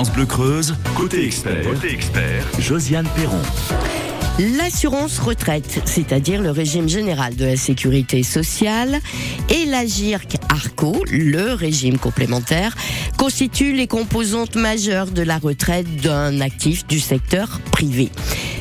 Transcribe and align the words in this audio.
France 0.00 0.12
Bleu 0.14 0.24
Creuse, 0.24 0.74
côté 0.96 1.26
expert, 1.26 1.62
côté 1.62 1.92
expert, 1.92 2.46
Josiane 2.58 3.06
Perron. 3.14 3.42
L'assurance 4.56 5.18
retraite, 5.18 5.82
c'est-à-dire 5.84 6.40
le 6.40 6.50
régime 6.50 6.88
général 6.88 7.36
de 7.36 7.44
la 7.44 7.56
sécurité 7.56 8.22
sociale, 8.22 8.98
et 9.50 9.66
la 9.66 9.84
GIRC 9.84 10.38
ARCO, 10.48 11.04
le 11.10 11.52
régime 11.52 11.98
complémentaire, 11.98 12.74
constituent 13.18 13.74
les 13.74 13.86
composantes 13.86 14.56
majeures 14.56 15.10
de 15.10 15.20
la 15.20 15.36
retraite 15.36 15.96
d'un 15.96 16.40
actif 16.40 16.86
du 16.86 16.98
secteur 16.98 17.60
privé. 17.70 18.08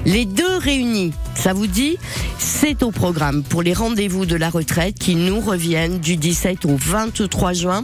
Les 0.06 0.26
deux 0.26 0.58
réunis, 0.58 1.14
ça 1.36 1.54
vous 1.54 1.68
dit? 1.68 1.96
C'est 2.38 2.84
au 2.84 2.92
programme 2.92 3.44
pour 3.44 3.62
les 3.64 3.74
rendez-vous 3.74 4.26
de 4.26 4.36
la 4.36 4.50
retraite 4.50 5.00
qui 5.00 5.16
nous 5.16 5.40
reviennent 5.40 6.00
du 6.00 6.18
17 6.18 6.66
au 6.66 6.76
23 6.76 7.54
juin. 7.54 7.84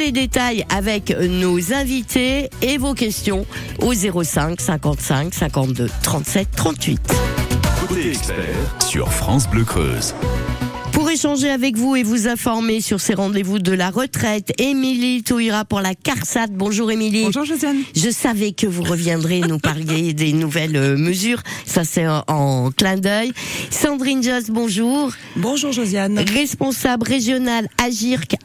Les 0.00 0.12
détails 0.12 0.64
avec 0.70 1.14
nos 1.14 1.74
invités 1.74 2.48
et 2.62 2.78
vos 2.78 2.94
questions 2.94 3.44
au 3.80 3.92
05 3.92 4.58
55 4.58 5.34
52 5.34 5.90
37 6.02 6.48
38. 6.56 7.00
Côté 7.86 8.08
expert 8.08 8.46
sur 8.88 9.12
France 9.12 9.46
Bleu 9.46 9.62
Creuse. 9.62 10.14
Pour 10.92 11.10
échanger 11.10 11.50
avec 11.50 11.76
vous 11.76 11.96
et 11.96 12.02
vous 12.02 12.28
informer 12.28 12.80
sur 12.80 12.98
ces 13.00 13.14
rendez-vous 13.14 13.58
de 13.58 13.72
la 13.72 13.90
retraite, 13.90 14.52
Émilie 14.58 15.22
Touira 15.22 15.64
pour 15.64 15.80
la 15.80 15.94
CARSAT. 15.94 16.48
Bonjour 16.50 16.90
Émilie. 16.90 17.24
Bonjour 17.24 17.44
Josiane. 17.44 17.82
Je 17.94 18.10
savais 18.10 18.52
que 18.52 18.66
vous 18.66 18.82
reviendrez 18.82 19.40
nous 19.40 19.58
parler 19.58 20.12
des 20.14 20.32
nouvelles 20.32 20.76
euh, 20.76 20.96
mesures. 20.96 21.42
Ça 21.66 21.84
c'est 21.84 22.06
en, 22.06 22.24
en 22.26 22.70
clin 22.70 22.96
d'œil. 22.96 23.32
Sandrine 23.70 24.22
Joss, 24.22 24.44
bonjour. 24.48 25.12
Bonjour 25.36 25.72
Josiane. 25.72 26.18
Responsable 26.18 27.06
régional 27.06 27.68
Agirc 27.82 28.36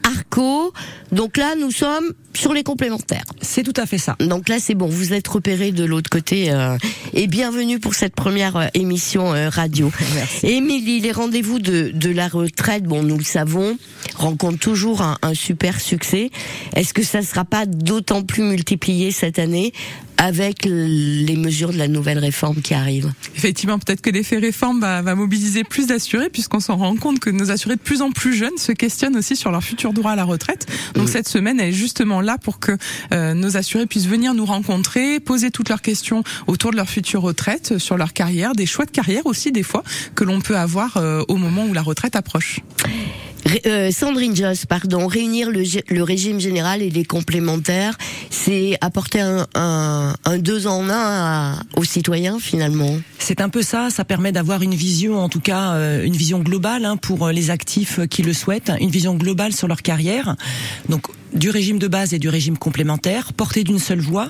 Donc 1.12 1.38
là, 1.38 1.56
nous 1.56 1.72
sommes 1.72 2.14
sur 2.36 2.54
les 2.54 2.64
complémentaires. 2.64 3.24
C'est 3.42 3.64
tout 3.64 3.80
à 3.80 3.86
fait 3.86 3.98
ça. 3.98 4.16
Donc 4.20 4.50
là, 4.50 4.58
c'est 4.60 4.76
bon, 4.76 4.88
vous 4.88 5.14
êtes 5.14 5.28
repéré 5.28 5.72
de 5.72 5.84
l'autre 5.86 6.10
côté. 6.10 6.52
euh, 6.52 6.78
et 7.14 7.28
bienvenue 7.28 7.80
pour 7.80 7.96
cette 7.96 8.16
première 8.16 8.58
euh, 8.58 8.68
émission 8.74 9.34
euh, 9.34 9.50
radio. 9.50 9.92
Merci. 10.16 10.46
Émilie, 10.48 11.00
les 11.00 11.12
rendez-vous 11.12 11.60
de, 11.60 11.92
de 11.94 12.10
la 12.10 12.28
retraite, 12.28 12.84
bon, 12.84 13.04
nous 13.04 13.18
le 13.18 13.24
savons, 13.24 13.78
rencontrent 14.16 14.60
toujours 14.60 15.02
un, 15.02 15.18
un 15.22 15.34
super 15.34 15.80
succès. 15.80 16.30
Est-ce 16.76 16.94
que 16.94 17.04
ça 17.04 17.22
ne 17.22 17.26
sera 17.26 17.46
pas 17.46 17.66
d'autant 17.66 18.24
plus 18.24 18.44
multiplié 18.44 19.12
cette 19.12 19.40
année 19.40 19.72
avec 20.18 20.64
les 20.64 21.36
mesures 21.36 21.74
de 21.74 21.78
la 21.78 21.90
nouvelle 21.90 22.20
réforme 22.20 22.62
qui 22.62 22.74
arrive 22.74 23.12
Effectivement, 23.36 23.78
peut-être 23.80 24.00
que 24.00 24.10
l'effet 24.10 24.38
réforme 24.38 24.80
va, 24.80 25.02
va 25.02 25.14
mobiliser 25.14 25.66
plus 25.66 25.88
d'assurés 25.88 26.30
puisqu'on 26.30 26.62
s'en 26.62 26.78
rend 26.78 26.96
compte 26.96 27.20
que 27.20 27.30
nos 27.30 27.52
assurés 27.52 27.76
de 27.76 27.82
plus 27.82 28.02
en 28.02 28.12
plus 28.12 28.34
jeunes 28.34 28.58
se 28.58 28.72
questionnent 28.72 29.18
aussi 29.18 29.36
sur 29.36 29.52
leur 29.52 29.62
futur 29.62 29.92
droit 29.92 30.12
à 30.12 30.16
la 30.16 30.24
retraite. 30.24 30.68
Donc 30.96 31.10
cette 31.10 31.28
semaine, 31.28 31.60
elle 31.60 31.70
est 31.70 31.74
justement 31.74 32.22
là 32.22 32.25
pour 32.38 32.60
que 32.60 32.72
euh, 33.14 33.34
nos 33.34 33.58
assurés 33.58 33.86
puissent 33.86 34.08
venir 34.08 34.34
nous 34.34 34.46
rencontrer, 34.46 35.20
poser 35.20 35.52
toutes 35.52 35.70
leurs 35.70 35.82
questions 35.82 36.24
autour 36.48 36.72
de 36.72 36.76
leur 36.78 36.90
future 36.90 37.22
retraite, 37.22 37.74
euh, 37.74 37.80
sur 37.80 37.98
leur 37.98 38.14
carrière, 38.14 38.54
des 38.54 38.66
choix 38.66 38.86
de 38.86 38.92
carrière 38.92 39.26
aussi 39.26 39.52
des 39.52 39.64
fois 39.64 39.84
que 40.16 40.24
l'on 40.24 40.42
peut 40.42 40.58
avoir 40.58 40.98
euh, 40.98 41.22
au 41.28 41.36
moment 41.38 41.66
où 41.66 41.74
la 41.74 41.82
retraite 41.82 42.16
approche. 42.16 42.60
Ré- 43.46 43.62
euh, 43.68 43.92
Sandrine 43.92 44.36
Joss, 44.36 44.66
pardon, 44.66 45.06
réunir 45.06 45.52
le, 45.52 46.02
régime 46.04 46.40
général 46.40 46.82
et 46.82 46.90
les 46.90 47.06
complémentaires, 47.06 47.96
c'est 48.32 48.76
apporter 48.82 49.22
un, 49.22 49.46
un, 49.54 50.16
un 50.26 50.38
deux 50.40 50.66
en 50.66 50.90
un 50.90 50.94
à- 51.54 51.60
aux 51.78 51.84
citoyens 51.84 52.40
finalement. 52.40 52.98
C'est 53.20 53.42
un 53.42 53.50
peu 53.50 53.62
ça, 53.62 53.90
ça 53.92 54.04
permet 54.04 54.32
d'avoir 54.32 54.64
une 54.64 54.74
vision, 54.74 55.20
en 55.20 55.30
tout 55.30 55.40
cas 55.42 55.74
euh, 55.74 56.04
une 56.04 56.16
vision 56.16 56.40
globale 56.40 56.86
hein, 56.86 56.98
pour 56.98 57.30
les 57.30 57.52
actifs 57.52 58.00
qui 58.10 58.24
le 58.24 58.34
souhaitent, 58.34 58.72
une 58.80 58.90
vision 58.90 59.14
globale 59.16 59.54
sur 59.54 59.68
leur 59.68 59.84
carrière. 59.84 60.36
Donc 60.90 61.04
du 61.34 61.50
régime 61.50 61.80
de 61.80 61.88
base 61.88 62.14
et 62.14 62.20
du 62.20 62.30
régime 62.30 62.58
complémentaire, 62.58 63.34
porté 63.34 63.64
d'une 63.64 63.80
seule 63.80 64.00
voix. 64.00 64.30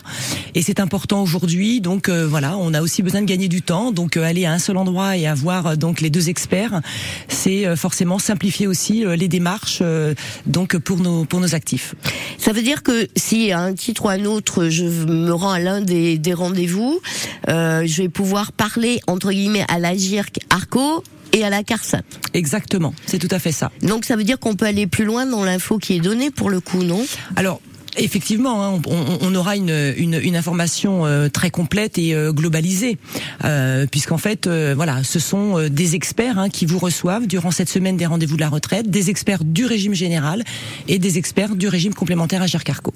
Et 0.55 0.61
c'est 0.61 0.79
important 0.79 1.21
aujourd'hui. 1.21 1.81
Donc 1.81 2.09
euh, 2.09 2.27
voilà, 2.27 2.57
on 2.57 2.73
a 2.73 2.81
aussi 2.81 3.03
besoin 3.03 3.21
de 3.21 3.25
gagner 3.25 3.47
du 3.47 3.61
temps. 3.61 3.91
Donc 3.91 4.17
euh, 4.17 4.23
aller 4.23 4.45
à 4.45 4.53
un 4.53 4.59
seul 4.59 4.77
endroit 4.77 5.17
et 5.17 5.27
avoir 5.27 5.67
euh, 5.67 5.75
donc 5.75 6.01
les 6.01 6.09
deux 6.09 6.29
experts, 6.29 6.81
c'est 7.27 7.65
euh, 7.65 7.75
forcément 7.75 8.19
simplifier 8.19 8.67
aussi 8.67 9.05
euh, 9.05 9.15
les 9.15 9.27
démarches 9.27 9.79
euh, 9.81 10.13
donc 10.45 10.77
pour 10.77 10.97
nos 10.97 11.25
pour 11.25 11.39
nos 11.39 11.55
actifs. 11.55 11.95
Ça 12.37 12.51
veut 12.51 12.61
dire 12.61 12.83
que 12.83 13.07
si 13.15 13.51
à 13.51 13.59
un 13.59 13.73
titre 13.73 14.05
ou 14.05 14.09
à 14.09 14.13
un 14.13 14.25
autre, 14.25 14.69
je 14.69 14.85
me 14.85 15.33
rends 15.33 15.51
à 15.51 15.59
l'un 15.59 15.81
des, 15.81 16.17
des 16.17 16.33
rendez-vous, 16.33 16.99
je 17.47 18.01
vais 18.01 18.09
pouvoir 18.09 18.51
parler 18.51 18.99
entre 19.07 19.31
guillemets 19.31 19.65
à 19.67 19.79
la 19.79 19.95
GIRC 19.95 20.39
Arco 20.49 21.03
et 21.35 21.43
à 21.43 21.49
la 21.49 21.63
CARSAT. 21.63 22.01
Exactement, 22.33 22.93
c'est 23.05 23.19
tout 23.19 23.27
à 23.29 23.39
fait 23.39 23.51
ça. 23.51 23.71
Donc 23.81 24.05
ça 24.05 24.15
veut 24.15 24.23
dire 24.23 24.39
qu'on 24.39 24.55
peut 24.55 24.65
aller 24.65 24.87
plus 24.87 25.05
loin 25.05 25.25
dans 25.25 25.43
l'info 25.43 25.77
qui 25.77 25.93
est 25.93 25.99
donnée 25.99 26.31
pour 26.31 26.49
le 26.49 26.59
coup, 26.61 26.83
non? 26.83 27.05
Alors. 27.35 27.61
Effectivement, 27.97 28.61
hein, 28.61 28.81
on, 29.21 29.35
aura 29.35 29.55
une, 29.55 29.93
une, 29.95 30.19
une 30.21 30.35
information 30.35 31.05
euh, 31.05 31.29
très 31.29 31.49
complète 31.49 31.97
et 31.97 32.13
euh, 32.13 32.33
globalisée, 32.33 32.97
euh, 33.45 33.85
puisqu'en 33.89 34.17
fait, 34.17 34.47
euh, 34.47 34.73
voilà, 34.75 35.01
ce 35.05 35.17
sont 35.17 35.57
euh, 35.57 35.69
des 35.69 35.95
experts 35.95 36.37
hein, 36.37 36.49
qui 36.49 36.65
vous 36.65 36.77
reçoivent 36.77 37.25
durant 37.25 37.51
cette 37.51 37.69
semaine 37.69 37.95
des 37.95 38.05
rendez-vous 38.05 38.35
de 38.35 38.41
la 38.41 38.49
retraite, 38.49 38.89
des 38.89 39.09
experts 39.09 39.45
du 39.45 39.65
régime 39.65 39.93
général 39.93 40.43
et 40.89 40.99
des 40.99 41.17
experts 41.17 41.55
du 41.55 41.69
régime 41.69 41.93
complémentaire 41.93 42.41
à 42.41 42.47
Carco. 42.47 42.93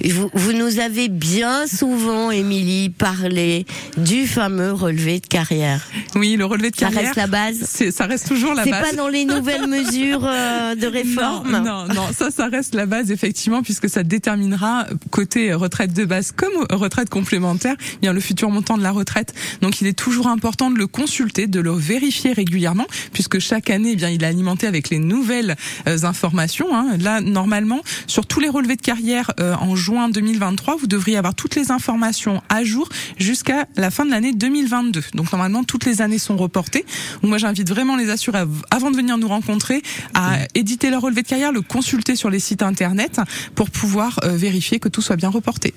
Vous, 0.03 0.29
vous 0.33 0.53
nous 0.53 0.79
avez 0.79 1.09
bien 1.09 1.67
souvent, 1.67 2.31
Émilie, 2.31 2.89
parlé 2.89 3.65
du 3.97 4.27
fameux 4.27 4.71
relevé 4.73 5.19
de 5.19 5.27
carrière. 5.27 5.81
Oui, 6.15 6.35
le 6.35 6.45
relevé 6.45 6.71
de 6.71 6.75
Ça 6.75 6.87
carrière. 6.87 7.03
reste 7.03 7.15
la 7.15 7.27
base 7.27 7.57
C'est, 7.67 7.91
ça 7.91 8.05
reste 8.05 8.27
toujours 8.27 8.53
la 8.53 8.63
C'est 8.63 8.71
base. 8.71 8.91
pas 8.91 8.95
dans 8.95 9.07
les 9.07 9.25
nouvelles 9.25 9.67
mesures 9.67 10.25
euh, 10.25 10.75
de 10.75 10.87
réforme 10.95 11.51
Non, 11.51 11.61
non, 11.61 11.87
non, 11.93 12.07
ça, 12.17 12.31
ça 12.31 12.47
reste 12.47 12.75
la 12.75 12.85
base 12.85 13.11
effectivement, 13.11 13.63
puisque 13.63 13.89
ça 13.89 14.03
déterminera 14.03 14.85
côté 15.11 15.53
retraite 15.53 15.93
de 15.93 16.05
base 16.05 16.31
comme 16.35 16.51
retraite 16.71 17.09
complémentaire, 17.09 17.75
eh 17.79 17.97
bien 18.01 18.13
le 18.13 18.19
futur 18.19 18.49
montant 18.49 18.77
de 18.77 18.83
la 18.83 18.91
retraite. 18.91 19.33
Donc, 19.61 19.81
il 19.81 19.87
est 19.87 19.93
toujours 19.97 20.27
important 20.27 20.69
de 20.69 20.77
le 20.77 20.87
consulter, 21.05 21.45
de 21.45 21.59
le 21.59 21.71
vérifier 21.71 22.33
régulièrement, 22.33 22.87
puisque 23.13 23.37
chaque 23.37 23.69
année, 23.69 23.91
eh 23.93 23.95
bien, 23.95 24.09
il 24.09 24.23
est 24.23 24.25
alimenté 24.25 24.65
avec 24.65 24.89
les 24.89 24.97
nouvelles 24.97 25.55
euh, 25.87 25.99
informations. 26.01 26.75
hein. 26.75 26.97
Là, 26.99 27.21
normalement, 27.21 27.81
sur 28.07 28.25
tous 28.25 28.39
les 28.39 28.49
relevés 28.49 28.75
de 28.75 28.81
carrière 28.81 29.31
euh, 29.39 29.53
en 29.61 29.75
juin 29.75 30.09
2023, 30.09 30.77
vous 30.77 30.87
devriez 30.87 31.17
avoir 31.17 31.35
toutes 31.35 31.53
les 31.53 31.69
informations 31.69 32.41
à 32.49 32.63
jour 32.63 32.89
jusqu'à 33.19 33.67
la 33.75 33.91
fin 33.91 34.03
de 34.03 34.09
l'année 34.09 34.33
2022. 34.33 35.03
Donc, 35.13 35.31
normalement, 35.31 35.63
toutes 35.63 35.85
les 35.85 36.01
années 36.01 36.17
sont 36.17 36.37
reportées. 36.37 36.87
Donc, 37.21 37.29
moi, 37.29 37.37
j'invite 37.37 37.69
vraiment 37.69 37.95
les 37.97 38.09
assurés, 38.09 38.39
avant 38.71 38.89
de 38.89 38.97
venir 38.97 39.19
nous 39.19 39.27
rencontrer, 39.27 39.83
à 40.15 40.39
éditer 40.55 40.89
leur 40.89 41.03
relevé 41.03 41.21
de 41.21 41.27
carrière, 41.27 41.51
le 41.51 41.61
consulter 41.61 42.15
sur 42.15 42.31
les 42.31 42.39
sites 42.39 42.63
internet 42.63 43.21
pour 43.53 43.69
pouvoir 43.69 44.19
euh, 44.23 44.29
vérifier 44.29 44.79
que 44.79 44.89
tout 44.89 45.03
soit 45.03 45.17
bien 45.17 45.29
reporté. 45.29 45.75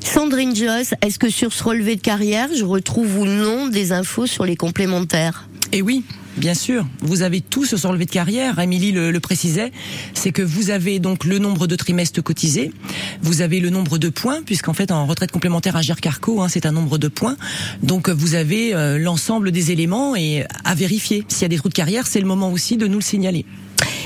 Sandrine 0.00 0.56
Joss, 0.56 0.94
est-ce 1.00 1.20
que 1.20 1.30
sur 1.30 1.52
ce 1.52 1.62
relevé 1.62 1.94
de 1.94 2.00
carrière, 2.00 2.48
je 2.52 2.64
retrouve 2.64 3.20
ou 3.20 3.24
non 3.24 3.68
des 3.68 3.92
infos 3.92 4.26
sur 4.26 4.44
les 4.44 4.56
complémentaires 4.64 5.46
Et 5.72 5.82
oui, 5.82 6.04
bien 6.38 6.54
sûr, 6.54 6.86
vous 7.02 7.20
avez 7.20 7.42
tout 7.42 7.66
ce 7.66 7.76
relevé 7.86 8.06
de 8.06 8.10
carrière. 8.10 8.58
Émilie 8.58 8.92
le, 8.92 9.10
le 9.10 9.20
précisait, 9.20 9.72
c'est 10.14 10.32
que 10.32 10.40
vous 10.40 10.70
avez 10.70 11.00
donc 11.00 11.26
le 11.26 11.38
nombre 11.38 11.66
de 11.66 11.76
trimestres 11.76 12.22
cotisés, 12.22 12.72
vous 13.20 13.42
avez 13.42 13.60
le 13.60 13.68
nombre 13.68 13.98
de 13.98 14.08
points, 14.08 14.40
puisqu'en 14.42 14.72
fait 14.72 14.90
en 14.90 15.04
retraite 15.04 15.32
complémentaire 15.32 15.76
à 15.76 15.82
Carco, 15.82 16.40
hein, 16.40 16.48
c'est 16.48 16.64
un 16.64 16.72
nombre 16.72 16.96
de 16.96 17.08
points. 17.08 17.36
Donc 17.82 18.08
vous 18.08 18.36
avez 18.36 18.74
euh, 18.74 18.98
l'ensemble 18.98 19.50
des 19.50 19.70
éléments 19.70 20.16
et 20.16 20.44
à 20.64 20.74
vérifier. 20.74 21.26
S'il 21.28 21.42
y 21.42 21.44
a 21.44 21.48
des 21.48 21.58
trous 21.58 21.68
de 21.68 21.74
carrière, 21.74 22.06
c'est 22.06 22.20
le 22.20 22.26
moment 22.26 22.50
aussi 22.50 22.78
de 22.78 22.86
nous 22.86 23.00
le 23.00 23.04
signaler. 23.04 23.44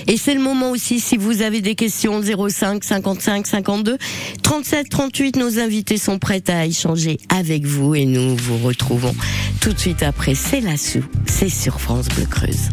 Et 0.08 0.16
c'est 0.16 0.32
le 0.32 0.40
moment 0.40 0.70
aussi, 0.70 1.00
si 1.00 1.18
vous 1.18 1.42
avez 1.42 1.60
des 1.60 1.74
questions, 1.74 2.22
05 2.22 2.82
55 2.82 3.46
52 3.46 3.98
37 4.42 4.88
38, 4.88 5.36
nos 5.36 5.58
invités 5.58 5.98
sont 5.98 6.18
prêts 6.18 6.42
à 6.48 6.64
échanger 6.64 7.18
avec 7.28 7.66
vous 7.66 7.94
et 7.94 8.06
nous 8.06 8.34
vous 8.34 8.56
retrouvons 8.56 9.14
tout 9.60 9.74
de 9.74 9.78
suite 9.78 10.02
après. 10.02 10.34
C'est 10.34 10.60
la 10.60 10.78
sou, 10.78 11.00
c'est 11.26 11.50
sur 11.50 11.78
France 11.78 12.08
Bleu 12.08 12.24
Creuse. 12.24 12.70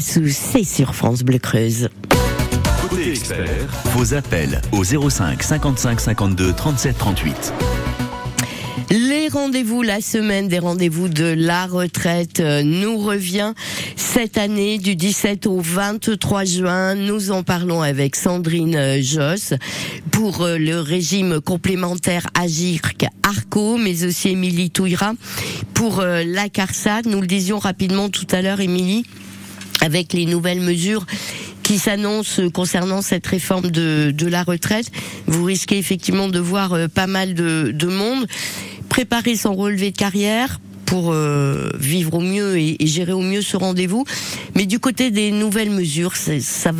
C'est 0.00 0.64
sur 0.64 0.94
France 0.94 1.22
Bleu 1.22 1.38
Creuse. 1.38 1.88
Côté 2.80 3.10
expert, 3.10 3.66
vos 3.96 4.14
appels 4.14 4.60
au 4.70 4.84
05 4.84 5.42
55 5.42 6.00
52 6.00 6.52
37 6.52 6.98
38. 6.98 7.52
Les 8.90 9.28
rendez-vous, 9.28 9.82
la 9.82 10.00
semaine 10.00 10.46
des 10.46 10.60
rendez-vous 10.60 11.08
de 11.08 11.24
la 11.24 11.66
retraite 11.66 12.40
euh, 12.40 12.62
nous 12.62 12.96
revient 12.98 13.52
cette 13.96 14.38
année 14.38 14.78
du 14.78 14.94
17 14.94 15.46
au 15.46 15.60
23 15.60 16.44
juin. 16.44 16.94
Nous 16.94 17.30
en 17.32 17.42
parlons 17.42 17.82
avec 17.82 18.14
Sandrine 18.14 18.76
euh, 18.76 19.02
Joss 19.02 19.52
pour 20.12 20.42
euh, 20.42 20.58
le 20.58 20.80
régime 20.80 21.40
complémentaire 21.40 22.28
Agirc 22.34 23.04
Arco, 23.24 23.76
mais 23.76 24.04
aussi 24.04 24.30
Émilie 24.30 24.70
Touira 24.70 25.12
pour 25.74 26.02
la 26.02 26.48
CARSAT. 26.48 27.02
Nous 27.04 27.20
le 27.20 27.26
disions 27.26 27.58
rapidement 27.58 28.08
tout 28.08 28.26
à 28.32 28.42
l'heure, 28.42 28.60
Émilie, 28.60 29.04
avec 29.80 30.12
les 30.12 30.26
nouvelles 30.26 30.60
mesures 30.60 31.06
qui 31.62 31.78
s'annonce 31.78 32.40
concernant 32.54 33.02
cette 33.02 33.26
réforme 33.26 33.70
de, 33.70 34.26
la 34.26 34.42
retraite. 34.42 34.90
Vous 35.26 35.44
risquez 35.44 35.76
effectivement 35.76 36.28
de 36.28 36.38
voir 36.38 36.76
pas 36.94 37.06
mal 37.06 37.34
de, 37.34 37.72
de 37.74 37.86
monde 37.86 38.26
préparer 38.88 39.36
son 39.36 39.54
relevé 39.54 39.90
de 39.90 39.96
carrière 39.96 40.58
pour 40.88 41.12
euh, 41.12 41.70
vivre 41.78 42.14
au 42.14 42.20
mieux 42.20 42.58
et, 42.58 42.76
gérer 42.86 43.12
au 43.12 43.20
mieux 43.20 43.42
ce 43.42 43.56
rendez-vous. 43.56 44.04
Mais 44.54 44.64
du 44.64 44.80
côté 44.80 45.10
des 45.10 45.30
nouvelles 45.30 45.70
mesures, 45.70 46.16
ça 46.16 46.72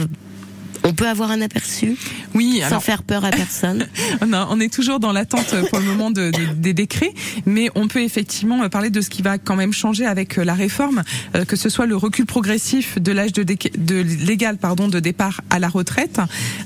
on 0.85 0.93
peut 0.93 1.07
avoir 1.07 1.31
un 1.31 1.41
aperçu 1.41 1.97
Oui, 2.35 2.63
sans 2.69 2.81
faire 2.81 3.03
peur 3.03 3.25
à 3.25 3.31
personne. 3.31 3.87
on 4.23 4.61
est 4.61 4.73
toujours 4.73 5.01
dans 5.01 5.13
l'attente 5.13 5.55
pour 5.71 5.79
le 5.79 5.85
moment 5.85 6.11
de, 6.11 6.31
des 6.57 6.75
décrets, 6.75 7.13
mais 7.47 7.71
on 7.75 7.89
peut 7.89 8.03
effectivement 8.03 8.69
parler 8.69 8.91
de 8.91 9.01
ce 9.01 9.11
qui 9.11 9.23
va 9.23 9.39
quand 9.39 9.57
même 9.57 9.73
changer 9.73 10.07
avec 10.07 10.39
euh, 10.39 10.45
la 10.45 10.55
réforme, 10.55 11.03
euh, 11.35 11.45
que 11.45 11.57
ce 11.57 11.69
soit 11.69 11.87
le 11.87 11.97
recul 11.97 12.27
progressif 12.27 12.99
de 12.99 13.13
l'âge 13.13 13.33
de, 13.33 13.43
de, 13.43 14.25
légal 14.25 14.57
pardon 14.59 14.89
de 14.89 15.01
départ 15.01 15.41
à 15.51 15.59
la 15.59 15.69
retraite, 15.69 16.21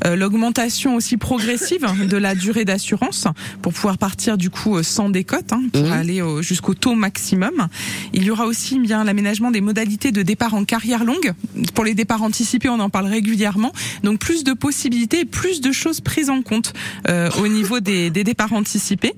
euh, 0.05 0.17
l'augmentation 0.17 0.95
aussi 0.95 1.17
progressive 1.17 1.87
de 2.07 2.17
la 2.17 2.35
durée 2.35 2.65
d'assurance 2.65 3.27
pour 3.61 3.73
pouvoir 3.73 3.99
partir 3.99 4.39
du 4.39 4.51
coup 4.51 4.83
sans 4.83 5.11
décote, 5.11 5.53
hein, 5.53 5.63
pour 5.73 5.87
mmh. 5.87 5.93
aller 5.93 6.23
jusqu'au 6.41 6.75
taux 6.75 6.95
maximum. 6.95 7.69
Il 8.13 8.25
y 8.25 8.31
aura 8.31 8.47
aussi 8.47 8.79
bien 8.79 9.05
l'aménagement 9.05 9.51
des 9.51 9.61
modalités 9.61 10.13
de 10.13 10.23
départ 10.23 10.55
en 10.55 10.65
carrière 10.65 11.05
longue. 11.05 11.33
Pour 11.75 11.85
les 11.85 11.95
départs 11.95 12.23
anticipés, 12.23 12.69
on 12.69 12.81
en 12.81 12.91
parle 12.91 13.07
régulièrement. 13.07 13.73
Donc 14.03 14.12
plus 14.19 14.45
de 14.45 14.53
possibilités, 14.53 15.25
plus 15.25 15.61
de 15.61 15.73
choses 15.73 16.01
prises 16.01 16.31
en 16.31 16.43
compte 16.43 16.73
euh, 17.09 17.31
au 17.41 17.49
niveau 17.49 17.81
des, 17.81 18.11
des 18.11 18.25
départs 18.25 18.53
anticipés. 18.53 19.15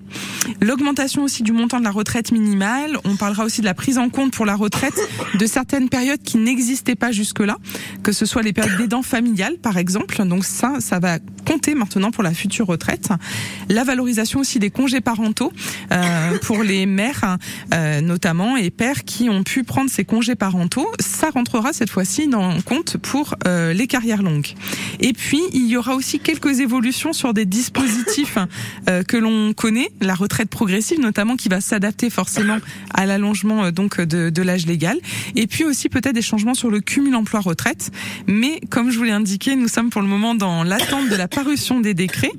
L'augmentation 0.61 1.23
aussi 1.23 1.43
du 1.43 1.53
montant 1.53 1.79
de 1.79 1.85
la 1.85 1.91
retraite 1.91 2.33
minimale. 2.33 2.99
On 3.05 3.17
parlera 3.17 3.45
aussi 3.45 3.61
de 3.61 3.67
la 3.67 3.75
prise 3.75 3.99
en 3.99 4.09
compte 4.09 4.33
pour 4.33 4.47
la 4.47 4.57
retraite 4.57 4.99
de 5.35 5.47
certaines 5.47 5.89
périodes 5.89 6.23
qui 6.23 6.39
n'existaient 6.39 6.95
pas 6.95 7.13
jusque-là, 7.13 7.59
que 8.03 8.13
ce 8.13 8.27
soit 8.27 8.43
les 8.43 8.53
périodes 8.53 8.79
d'aidant 8.79 9.03
familial 9.03 9.57
par 9.59 9.79
exemple. 9.79 10.23
Donc 10.27 10.45
ça, 10.45 10.75
ça 10.81 10.99
va 10.99 11.19
compter 11.47 11.75
maintenant 11.75 12.11
pour 12.11 12.23
la 12.23 12.33
future 12.33 12.67
retraite. 12.67 13.09
La 13.69 13.85
valorisation 13.85 14.41
aussi 14.41 14.59
des 14.59 14.71
congés 14.71 15.01
parentaux 15.01 15.53
euh, 15.93 16.39
pour 16.43 16.63
les 16.63 16.87
mères 16.87 17.39
euh, 17.73 18.01
notamment 18.01 18.57
et 18.57 18.71
pères 18.71 19.05
qui 19.05 19.29
ont 19.29 19.43
pu 19.43 19.65
prendre 19.65 19.91
ces 19.91 20.05
congés 20.05 20.35
parentaux. 20.35 20.91
Ça 21.01 21.31
rentrera 21.31 21.73
cette 21.73 21.91
fois-ci 21.91 22.29
dans 22.29 22.61
compte 22.63 22.97
pour 22.99 23.35
euh, 23.47 23.73
les 23.73 23.87
carrières 23.87 24.23
longues. 24.23 24.55
Et 25.01 25.13
puis, 25.13 25.41
il 25.53 25.67
y 25.67 25.77
aura 25.77 25.95
aussi 25.95 26.19
quelques 26.19 26.61
évolutions 26.61 27.13
sur 27.13 27.35
des 27.35 27.45
dispositifs 27.45 28.39
euh, 28.89 29.03
que 29.03 29.17
l'on 29.17 29.53
connaît, 29.53 29.91
la 30.01 30.15
retraite 30.15 30.49
progressive 30.49 31.01
notamment, 31.01 31.37
qui 31.37 31.49
va 31.49 31.61
s'adapter 31.61 32.11
forcément 32.11 32.59
à 32.93 33.07
l'allongement 33.07 33.65
euh, 33.65 33.71
donc 33.71 34.01
de, 34.01 34.31
de 34.31 34.43
l'âge 34.43 34.67
légal. 34.67 34.99
Et 35.37 35.47
puis 35.47 35.65
aussi 35.65 35.89
peut-être 35.89 36.15
des 36.15 36.23
changements 36.23 36.55
sur 36.55 36.71
le 36.71 36.81
cumul 36.81 37.15
emploi-retraite. 37.15 37.91
Mais 38.27 38.61
comme 38.71 38.91
je 38.91 38.99
vous 38.99 39.05
l'ai 39.05 39.13
indiqué, 39.13 39.57
nous 39.57 39.69
sommes 39.69 39.91
pour 39.91 40.03
le 40.03 40.09
moment 40.09 40.35
dans 40.35 40.65
l'attente 40.65 41.09
de 41.09 41.17
la 41.17 41.29
parution 41.29 41.81
des 41.81 41.95
décrets. 41.95 42.33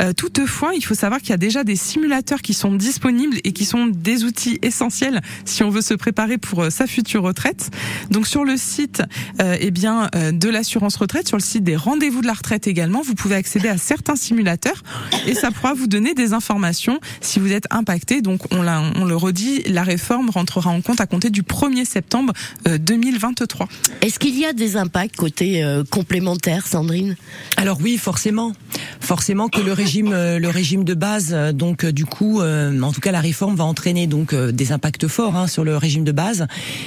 Euh, 0.00 0.12
toutefois, 0.12 0.72
il 0.74 0.82
faut 0.82 0.94
savoir 0.94 1.20
qu'il 1.20 1.30
y 1.30 1.34
a 1.34 1.38
déjà 1.38 1.64
des 1.64 1.76
simulateurs 1.76 2.42
qui 2.42 2.54
sont 2.54 2.74
disponibles 2.74 3.36
et 3.44 3.52
qui 3.52 3.64
sont 3.64 3.86
des 3.86 4.24
outils 4.24 4.58
essentiels 4.62 5.20
si 5.44 5.62
on 5.62 5.70
veut 5.70 5.82
se 5.82 5.94
préparer 5.94 6.38
pour 6.38 6.70
sa 6.70 6.86
future 6.86 7.22
retraite. 7.22 7.70
Donc 8.10 8.26
sur 8.26 8.44
le 8.44 8.56
site 8.56 9.02
eh 9.40 9.70
bien 9.70 10.10
de 10.32 10.48
l'assurance 10.48 10.96
retraite, 10.96 11.28
sur 11.28 11.36
le 11.36 11.42
site 11.42 11.64
des 11.64 11.75
rendez-vous 11.76 12.22
de 12.22 12.26
la 12.26 12.32
retraite 12.32 12.66
également. 12.66 13.02
Vous 13.02 13.14
pouvez 13.14 13.34
accéder 13.34 13.68
à 13.68 13.78
certains 13.78 14.16
simulateurs 14.16 14.82
et 15.26 15.34
ça 15.34 15.50
pourra 15.50 15.74
vous 15.74 15.86
donner 15.86 16.14
des 16.14 16.32
informations 16.32 17.00
si 17.20 17.38
vous 17.38 17.52
êtes 17.52 17.66
impacté. 17.70 18.22
Donc 18.22 18.42
on, 18.52 18.66
on 18.66 19.04
le 19.04 19.16
redit, 19.16 19.62
la 19.64 19.82
réforme 19.82 20.30
rentrera 20.30 20.70
en 20.70 20.80
compte 20.80 21.00
à 21.00 21.06
compter 21.06 21.30
du 21.30 21.42
1er 21.42 21.84
septembre 21.84 22.32
2023. 22.66 23.66
Euh, 23.66 24.06
Est-ce 24.06 24.18
qu'il 24.18 24.38
y 24.38 24.44
a 24.44 24.52
des 24.52 24.76
impacts 24.76 25.16
côté 25.16 25.62
euh, 25.62 25.84
complémentaire, 25.84 26.66
Sandrine? 26.66 27.16
Alors 27.56 27.78
oui, 27.80 27.96
forcément. 27.98 28.52
Forcément 29.00 29.48
que 29.48 29.60
le 29.60 29.72
régime, 29.72 30.12
euh, 30.12 30.38
le 30.38 30.48
régime 30.48 30.84
de 30.84 30.94
base, 30.94 31.34
donc 31.54 31.84
du 31.86 32.04
coup, 32.04 32.40
en 32.42 32.92
tout 32.92 33.00
cas 33.00 33.12
la 33.12 33.20
réforme 33.20 33.56
va 33.56 33.64
entraîner 33.64 34.06
donc 34.06 34.34
des 34.34 34.72
impacts 34.72 35.08
forts 35.08 35.36
hein, 35.36 35.46
sur 35.46 35.64
le 35.64 35.76
régime 35.76 36.04
de 36.04 36.12
base 36.12 36.46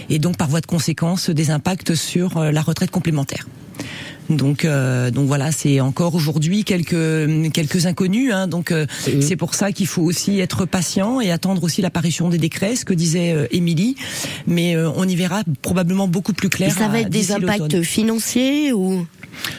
et 0.10 0.20
donc 0.20 0.38
par 0.38 0.48
voie 0.48 0.62
de 0.62 0.66
conséquence 0.66 1.30
des 1.30 1.52
impacts 1.52 1.96
sur 1.96 2.40
la 2.40 2.62
retraite 2.62 2.92
complémentaire. 2.92 3.46
Donc, 4.30 4.64
euh, 4.64 5.12
donc 5.12 5.28
voilà, 5.28 5.52
c'est 5.52 5.80
encore 5.80 6.16
aujourd'hui 6.16 6.64
quelques 6.64 7.52
quelques 7.52 7.86
inconnus. 7.86 8.32
Hein, 8.34 8.48
donc 8.48 8.72
euh, 8.72 8.86
c'est 9.22 9.36
pour 9.36 9.56
ça 9.56 9.72
qu'il 9.72 9.88
faut 9.88 10.04
aussi 10.04 10.40
être 10.40 10.66
patient 10.66 11.20
et 11.20 11.32
attendre 11.32 11.64
aussi 11.64 11.82
l'apparition 11.82 12.30
des 12.30 12.38
décrets, 12.38 12.76
ce 12.76 12.86
que 12.86 12.94
disait 12.94 13.34
euh, 13.34 13.48
Émilie. 13.52 13.96
Mais 14.48 14.76
on 14.78 15.06
y 15.06 15.16
verra 15.16 15.44
probablement 15.62 16.08
beaucoup 16.08 16.34
plus 16.34 16.50
clair. 16.50 16.72
ça 16.72 16.88
va 16.88 17.00
être 17.00 17.10
des 17.10 17.32
impacts 17.32 17.82
financiers 17.82 18.74
ou 18.74 19.06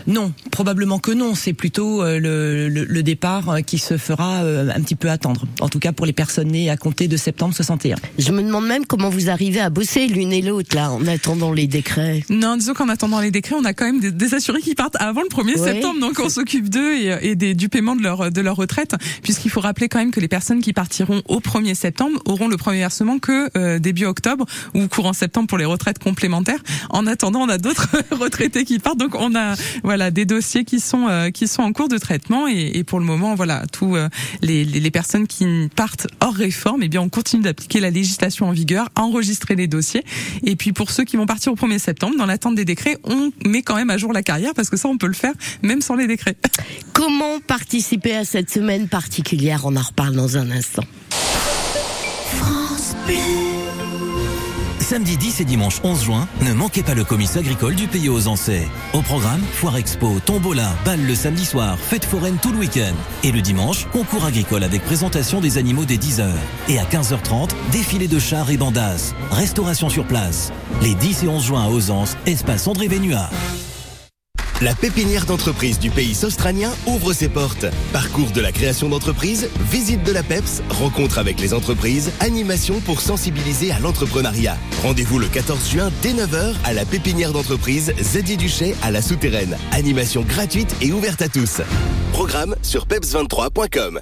non, 0.06 0.32
probablement 0.50 0.98
que 0.98 1.12
non. 1.12 1.34
C'est 1.34 1.52
plutôt 1.52 2.02
euh, 2.02 2.18
le, 2.18 2.68
le, 2.68 3.02
départ 3.02 3.48
euh, 3.48 3.60
qui 3.60 3.78
se 3.78 3.96
fera 3.96 4.42
euh, 4.42 4.70
un 4.74 4.80
petit 4.80 4.94
peu 4.94 5.10
attendre. 5.10 5.46
En 5.60 5.68
tout 5.68 5.78
cas 5.78 5.92
pour 5.92 6.06
les 6.06 6.12
personnes 6.12 6.48
nées 6.48 6.70
à 6.70 6.76
compter 6.76 7.08
de 7.08 7.16
septembre 7.16 7.54
61. 7.54 7.96
Je 8.18 8.32
me 8.32 8.42
demande 8.42 8.66
même 8.66 8.86
comment 8.86 9.08
vous 9.08 9.30
arrivez 9.30 9.60
à 9.60 9.70
bosser 9.70 10.06
l'une 10.06 10.32
et 10.32 10.42
l'autre 10.42 10.74
là 10.74 10.90
en 10.90 11.06
attendant 11.06 11.52
les 11.52 11.66
décrets. 11.66 12.24
Non, 12.28 12.56
disons 12.56 12.74
qu'en 12.74 12.88
attendant 12.88 13.20
les 13.20 13.30
décrets, 13.30 13.56
on 13.58 13.64
a 13.64 13.72
quand 13.72 13.86
même 13.86 14.00
des, 14.00 14.34
assurés 14.34 14.60
qui 14.60 14.74
partent 14.74 14.96
avant 15.00 15.22
le 15.22 15.28
1er 15.28 15.58
septembre, 15.58 16.00
donc 16.00 16.20
on 16.22 16.28
s'occupe 16.28 16.68
d'eux 16.68 16.94
et, 16.94 17.30
et 17.30 17.54
du 17.54 17.68
paiement 17.68 17.96
de 17.96 18.02
leur 18.02 18.30
de 18.30 18.40
leur 18.40 18.56
retraite, 18.56 18.94
puisqu'il 19.22 19.50
faut 19.50 19.60
rappeler 19.60 19.88
quand 19.88 19.98
même 19.98 20.12
que 20.12 20.20
les 20.20 20.28
personnes 20.28 20.60
qui 20.60 20.72
partiront 20.72 21.22
au 21.28 21.40
1er 21.40 21.74
septembre 21.74 22.20
auront 22.26 22.48
le 22.48 22.56
premier 22.56 22.78
versement 22.78 23.18
que 23.18 23.78
début 23.78 24.04
octobre 24.04 24.46
ou 24.74 24.86
courant 24.86 25.12
septembre 25.12 25.48
pour 25.48 25.58
les 25.58 25.64
retraites 25.64 25.98
complémentaires. 25.98 26.60
En 26.90 27.06
attendant, 27.06 27.40
on 27.40 27.48
a 27.48 27.58
d'autres 27.58 27.88
retraités 28.12 28.64
qui 28.64 28.78
partent, 28.78 28.98
donc 28.98 29.14
on 29.14 29.34
a 29.34 29.54
voilà 29.82 30.10
des 30.10 30.24
dossiers 30.24 30.64
qui 30.64 30.80
sont 30.80 31.08
euh, 31.08 31.30
qui 31.30 31.48
sont 31.48 31.62
en 31.62 31.72
cours 31.72 31.88
de 31.88 31.98
traitement 31.98 32.48
et, 32.48 32.72
et 32.74 32.84
pour 32.84 32.98
le 32.98 33.04
moment 33.04 33.34
voilà 33.34 33.64
tous 33.72 33.96
euh, 33.96 34.08
les, 34.42 34.64
les, 34.64 34.90
personnes 34.90 35.26
qui 35.26 35.68
partent 35.74 36.06
hors 36.20 36.34
réforme 36.34 36.82
et 36.82 36.86
eh 36.86 36.88
bien 36.88 37.00
on 37.00 37.08
continue 37.08 37.42
d'appliquer 37.42 37.80
la 37.80 37.90
législation 37.90 38.48
en 38.48 38.52
vigueur, 38.52 38.88
enregistrer 38.96 39.56
les 39.56 39.66
dossiers 39.66 40.04
et 40.44 40.56
puis 40.56 40.72
pour 40.72 40.90
ceux 40.90 41.04
qui 41.04 41.16
vont 41.16 41.26
partir 41.26 41.52
au 41.52 41.56
1er 41.56 41.78
septembre 41.78 42.16
dans 42.18 42.26
l'attente 42.26 42.54
des 42.54 42.64
décrets, 42.64 42.98
on 43.04 43.30
met 43.46 43.62
quand 43.62 43.76
même 43.76 43.90
à 43.90 43.98
jour 43.98 44.12
la 44.12 44.22
carrière 44.22 44.52
parce 44.54 44.70
que 44.70 44.76
ça 44.76 44.88
on 44.88 44.98
peut 44.98 45.06
le 45.06 45.12
faire 45.12 45.34
même 45.62 45.80
sans 45.80 45.94
les 45.94 46.06
décrets. 46.06 46.36
Comment 46.92 47.40
participer 47.40 48.14
à 48.16 48.24
cette 48.24 48.50
semaine 48.50 48.88
particulière? 48.88 49.62
On 49.64 49.76
en 49.76 49.82
reparle 49.82 50.14
dans 50.14 50.36
un 50.36 50.50
instant. 50.50 50.84
France 51.10 52.94
Samedi 54.90 55.16
10 55.16 55.42
et 55.42 55.44
dimanche 55.44 55.78
11 55.84 56.02
juin, 56.02 56.28
ne 56.40 56.52
manquez 56.52 56.82
pas 56.82 56.94
le 56.94 57.04
comice 57.04 57.36
agricole 57.36 57.76
du 57.76 57.86
pays 57.86 58.08
aux 58.08 58.26
Ancets. 58.26 58.66
Au 58.92 59.02
programme, 59.02 59.40
foire 59.52 59.76
expo, 59.76 60.18
tombola, 60.18 60.74
bal 60.84 61.00
le 61.06 61.14
samedi 61.14 61.46
soir, 61.46 61.78
fête 61.78 62.04
foraine 62.04 62.38
tout 62.42 62.50
le 62.50 62.58
week-end. 62.58 62.92
Et 63.22 63.30
le 63.30 63.40
dimanche, 63.40 63.86
concours 63.92 64.24
agricole 64.24 64.64
avec 64.64 64.82
présentation 64.82 65.40
des 65.40 65.58
animaux 65.58 65.84
dès 65.84 65.94
10h. 65.94 66.26
Et 66.68 66.80
à 66.80 66.84
15h30, 66.86 67.50
défilé 67.70 68.08
de 68.08 68.18
chars 68.18 68.50
et 68.50 68.56
bandas. 68.56 69.14
Restauration 69.30 69.90
sur 69.90 70.06
place. 70.06 70.52
Les 70.82 70.96
10 70.96 71.22
et 71.22 71.28
11 71.28 71.44
juin 71.44 71.62
à 71.62 71.68
Ozance, 71.68 72.16
espace 72.26 72.66
André 72.66 72.88
Vénuard. 72.88 73.30
La 74.62 74.74
pépinière 74.74 75.24
d'entreprise 75.24 75.78
du 75.78 75.88
pays 75.88 76.14
australien 76.22 76.70
ouvre 76.86 77.14
ses 77.14 77.30
portes. 77.30 77.64
Parcours 77.94 78.30
de 78.30 78.42
la 78.42 78.52
création 78.52 78.90
d'entreprise, 78.90 79.48
visite 79.70 80.02
de 80.02 80.12
la 80.12 80.22
PEPS, 80.22 80.60
rencontre 80.68 81.16
avec 81.16 81.40
les 81.40 81.54
entreprises, 81.54 82.12
animation 82.20 82.80
pour 82.80 83.00
sensibiliser 83.00 83.72
à 83.72 83.78
l'entrepreneuriat. 83.78 84.58
Rendez-vous 84.82 85.18
le 85.18 85.28
14 85.28 85.66
juin 85.66 85.90
dès 86.02 86.12
9h 86.12 86.56
à 86.64 86.74
la 86.74 86.84
pépinière 86.84 87.32
d'entreprise 87.32 87.94
Zeddy 87.98 88.36
Duchet 88.36 88.74
à 88.82 88.90
la 88.90 89.00
Souterraine. 89.00 89.56
Animation 89.72 90.20
gratuite 90.28 90.76
et 90.82 90.92
ouverte 90.92 91.22
à 91.22 91.30
tous. 91.30 91.62
Programme 92.12 92.54
sur 92.60 92.86
peps23.com. 92.86 94.00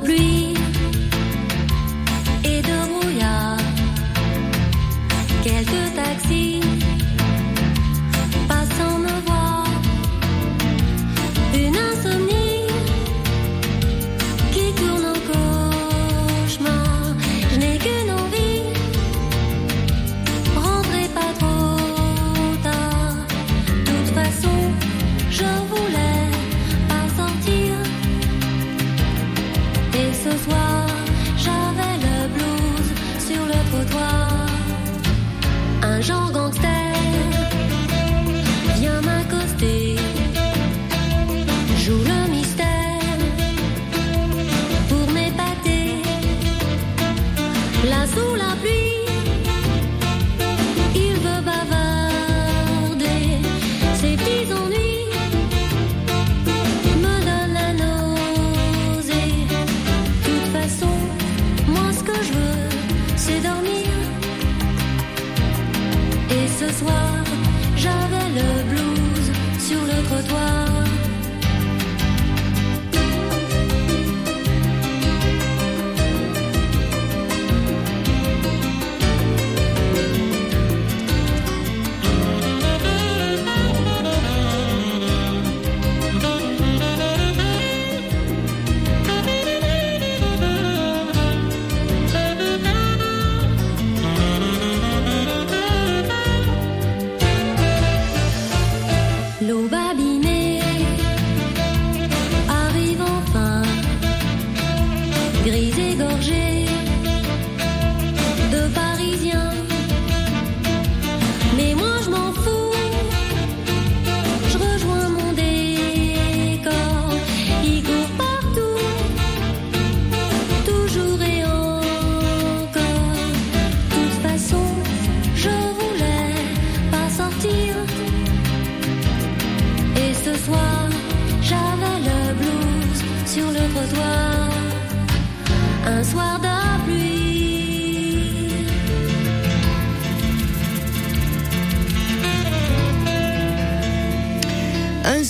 pluie 0.00 0.37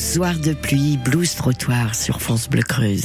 soir 0.08 0.38
de 0.38 0.54
pluie, 0.54 0.96
blues 0.96 1.34
trottoir 1.34 1.94
sur 1.94 2.22
France 2.22 2.48
Bleu 2.48 2.62
Creuse. 2.62 3.04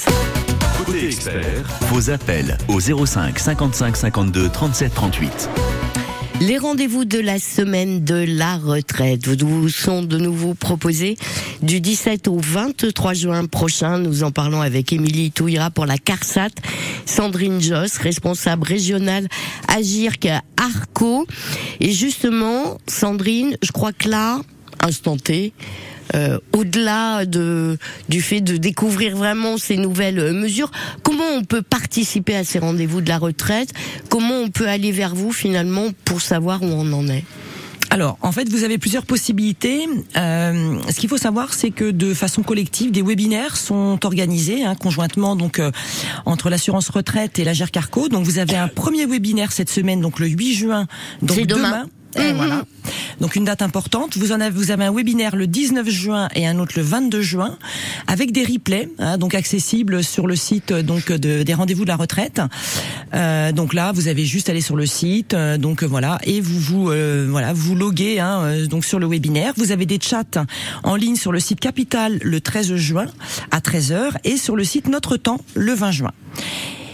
Côté 0.86 1.07
expert, 1.07 1.67
vos 1.89 2.10
appels 2.10 2.57
au 2.69 2.79
05 2.79 3.38
55 3.38 3.98
52 3.98 4.48
37 4.48 4.93
38. 4.93 5.50
Les 6.39 6.57
rendez-vous 6.57 7.03
de 7.03 7.19
la 7.19 7.39
semaine 7.39 8.05
de 8.05 8.24
la 8.25 8.55
retraite 8.55 9.27
vous 9.27 9.67
sont 9.67 10.01
de 10.01 10.17
nouveau 10.17 10.53
proposés 10.53 11.17
du 11.62 11.81
17 11.81 12.29
au 12.29 12.38
23 12.39 13.13
juin 13.13 13.45
prochain. 13.48 13.98
Nous 13.98 14.24
en 14.24 14.31
parlons 14.31 14.62
avec 14.62 14.93
Émilie 14.93 15.31
Touira 15.31 15.72
pour 15.72 15.86
la 15.86 15.98
CARSAT, 15.98 16.51
Sandrine 17.05 17.62
Joss, 17.62 17.98
responsable 17.98 18.65
régionale 18.65 19.27
Agirc 19.67 20.25
Arco. 20.55 21.27
Et 21.81 21.91
justement, 21.91 22.77
Sandrine, 22.88 23.57
je 23.62 23.74
crois 23.74 23.91
que 23.91 24.07
là, 24.07 24.39
instant 24.79 25.17
T, 25.17 25.51
euh, 26.15 26.39
au-delà 26.51 27.25
de, 27.25 27.77
du 28.10 28.22
fait 28.22 28.41
de 28.41 28.58
découvrir 28.58 29.15
vraiment 29.15 29.58
ces 29.58 29.77
nouvelles 29.77 30.20
euh, 30.20 30.34
mesures, 30.34 30.72
comment 31.01 31.27
on 31.36 31.43
peut 31.43 31.62
participer 31.62 32.36
à 32.36 32.43
ces 32.43 32.60
rendez-vous 32.60 33.01
de 33.01 33.10
la 33.10 33.17
retraite? 33.17 33.74
Comment 34.10 34.36
on 34.36 34.50
peut 34.50 34.67
aller 34.67 34.91
vers 34.91 35.15
vous 35.15 35.32
finalement 35.32 35.88
pour 36.05 36.22
savoir 36.22 36.62
où 36.62 36.67
on 36.67 36.91
en 36.93 37.08
est? 37.08 37.24
Alors, 37.93 38.17
en 38.24 38.32
fait, 38.32 38.50
vous 38.50 38.63
avez 38.63 38.79
plusieurs 38.79 39.05
possibilités. 39.05 39.88
Euh, 40.17 40.79
ce 40.89 41.00
qu'il 41.00 41.10
faut 41.10 41.17
savoir, 41.17 41.53
c'est 41.53 41.70
que 41.70 41.91
de 41.91 42.15
façon 42.15 42.41
collective, 42.41 42.91
des 42.91 43.03
webinaires 43.03 43.55
sont 43.55 44.00
organisés 44.03 44.63
hein, 44.63 44.74
conjointement 44.74 45.36
donc 45.36 45.60
euh, 45.60 45.70
entre 46.25 46.50
l'assurance 46.50 46.89
retraite 46.89 47.38
et 47.38 47.43
la 47.43 47.53
GERCARCO. 47.53 48.10
Donc, 48.10 48.25
vous 48.25 48.39
avez 48.39 48.55
un 48.55 48.67
premier 48.67 49.05
webinaire 49.05 49.51
cette 49.51 49.70
semaine, 49.70 50.01
donc 50.01 50.17
le 50.20 50.25
8 50.27 50.55
juin. 50.55 50.88
Donc 51.22 51.38
C'est 51.38 51.46
demain. 51.46 51.86
Euh, 52.17 52.29
Mhm. 52.32 52.38
Voilà. 52.38 52.63
Donc 53.22 53.36
une 53.36 53.46
date 53.46 53.62
importante. 53.62 54.17
Vous 54.17 54.32
en 54.32 54.39
avez, 54.41 54.50
vous 54.51 54.72
avez 54.72 54.86
un 54.86 54.93
webinaire 54.93 55.36
le 55.36 55.48
19 55.48 55.89
juin 55.89 56.27
et 56.36 56.48
un 56.48 56.60
autre 56.60 56.74
le 56.75 56.84
22 56.84 57.22
juin, 57.22 57.58
avec 58.08 58.32
des 58.32 58.43
replays, 58.43 58.89
hein, 59.00 59.17
donc 59.17 59.36
accessibles 59.36 60.03
sur 60.03 60.27
le 60.27 60.36
site 60.36 60.72
euh, 60.72 60.82
donc 60.84 61.12
de, 61.12 61.43
des 61.43 61.53
rendez-vous 61.53 61.84
de 61.84 61.89
la 61.89 61.96
retraite. 61.96 62.41
Euh, 63.13 63.51
donc 63.51 63.74
là, 63.74 63.91
vous 63.91 64.08
avez 64.08 64.25
juste 64.25 64.50
à 64.50 64.51
aller 64.51 64.62
sur 64.62 64.75
le 64.75 64.86
site, 64.86 65.34
euh, 65.34 65.58
donc 65.58 65.84
euh, 65.84 65.86
voilà, 65.86 66.20
et 66.24 66.41
vous 66.41 66.60
vous 66.60 66.89
euh, 66.91 67.27
voilà, 67.29 67.53
vous 67.53 67.75
loguez 67.75 68.20
hein, 68.20 68.65
donc 68.67 68.86
sur 68.86 69.00
le 69.00 69.08
webinaire. 69.08 69.53
Vous 69.58 69.72
avez 69.72 69.86
des 69.86 70.00
chats 70.01 70.24
en 70.84 70.96
ligne 70.96 71.15
sur 71.15 71.32
le 71.32 71.39
site 71.39 71.60
Capital 71.60 72.20
le 72.22 72.41
13 72.41 72.75
juin 72.75 73.05
à 73.51 73.60
13h 73.60 74.12
et 74.24 74.38
sur 74.38 74.55
le 74.55 74.63
site 74.63 74.88
Notre 74.88 75.17
Temps 75.17 75.39
le 75.55 75.74
20 75.74 75.91
juin. 75.91 76.12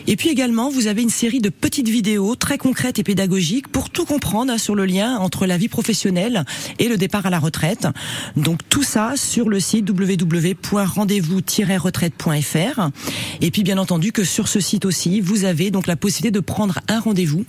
Et 0.07 0.15
puis 0.15 0.29
également, 0.29 0.69
vous 0.69 0.87
avez 0.87 1.01
une 1.01 1.09
série 1.09 1.39
de 1.39 1.49
petites 1.49 1.89
vidéos 1.89 2.35
très 2.35 2.57
concrètes 2.57 2.99
et 2.99 3.03
pédagogiques 3.03 3.67
pour 3.67 3.89
tout 3.89 4.05
comprendre 4.05 4.57
sur 4.59 4.75
le 4.75 4.85
lien 4.85 5.17
entre 5.17 5.45
la 5.45 5.57
vie 5.57 5.67
professionnelle 5.67 6.45
et 6.79 6.87
le 6.87 6.97
départ 6.97 7.25
à 7.25 7.29
la 7.29 7.39
retraite. 7.39 7.87
Donc 8.35 8.59
tout 8.69 8.83
ça 8.83 9.13
sur 9.15 9.49
le 9.49 9.59
site 9.59 9.89
www.rendez-vous-retraite.fr. 9.89 12.89
Et 13.41 13.51
puis 13.51 13.63
bien 13.63 13.77
entendu 13.77 14.11
que 14.11 14.23
sur 14.23 14.47
ce 14.47 14.59
site 14.59 14.85
aussi, 14.85 15.21
vous 15.21 15.45
avez 15.45 15.71
donc 15.71 15.87
la 15.87 15.95
possibilité 15.95 16.31
de 16.31 16.39
prendre 16.39 16.79
un 16.87 16.99
rendez-vous, 16.99 17.45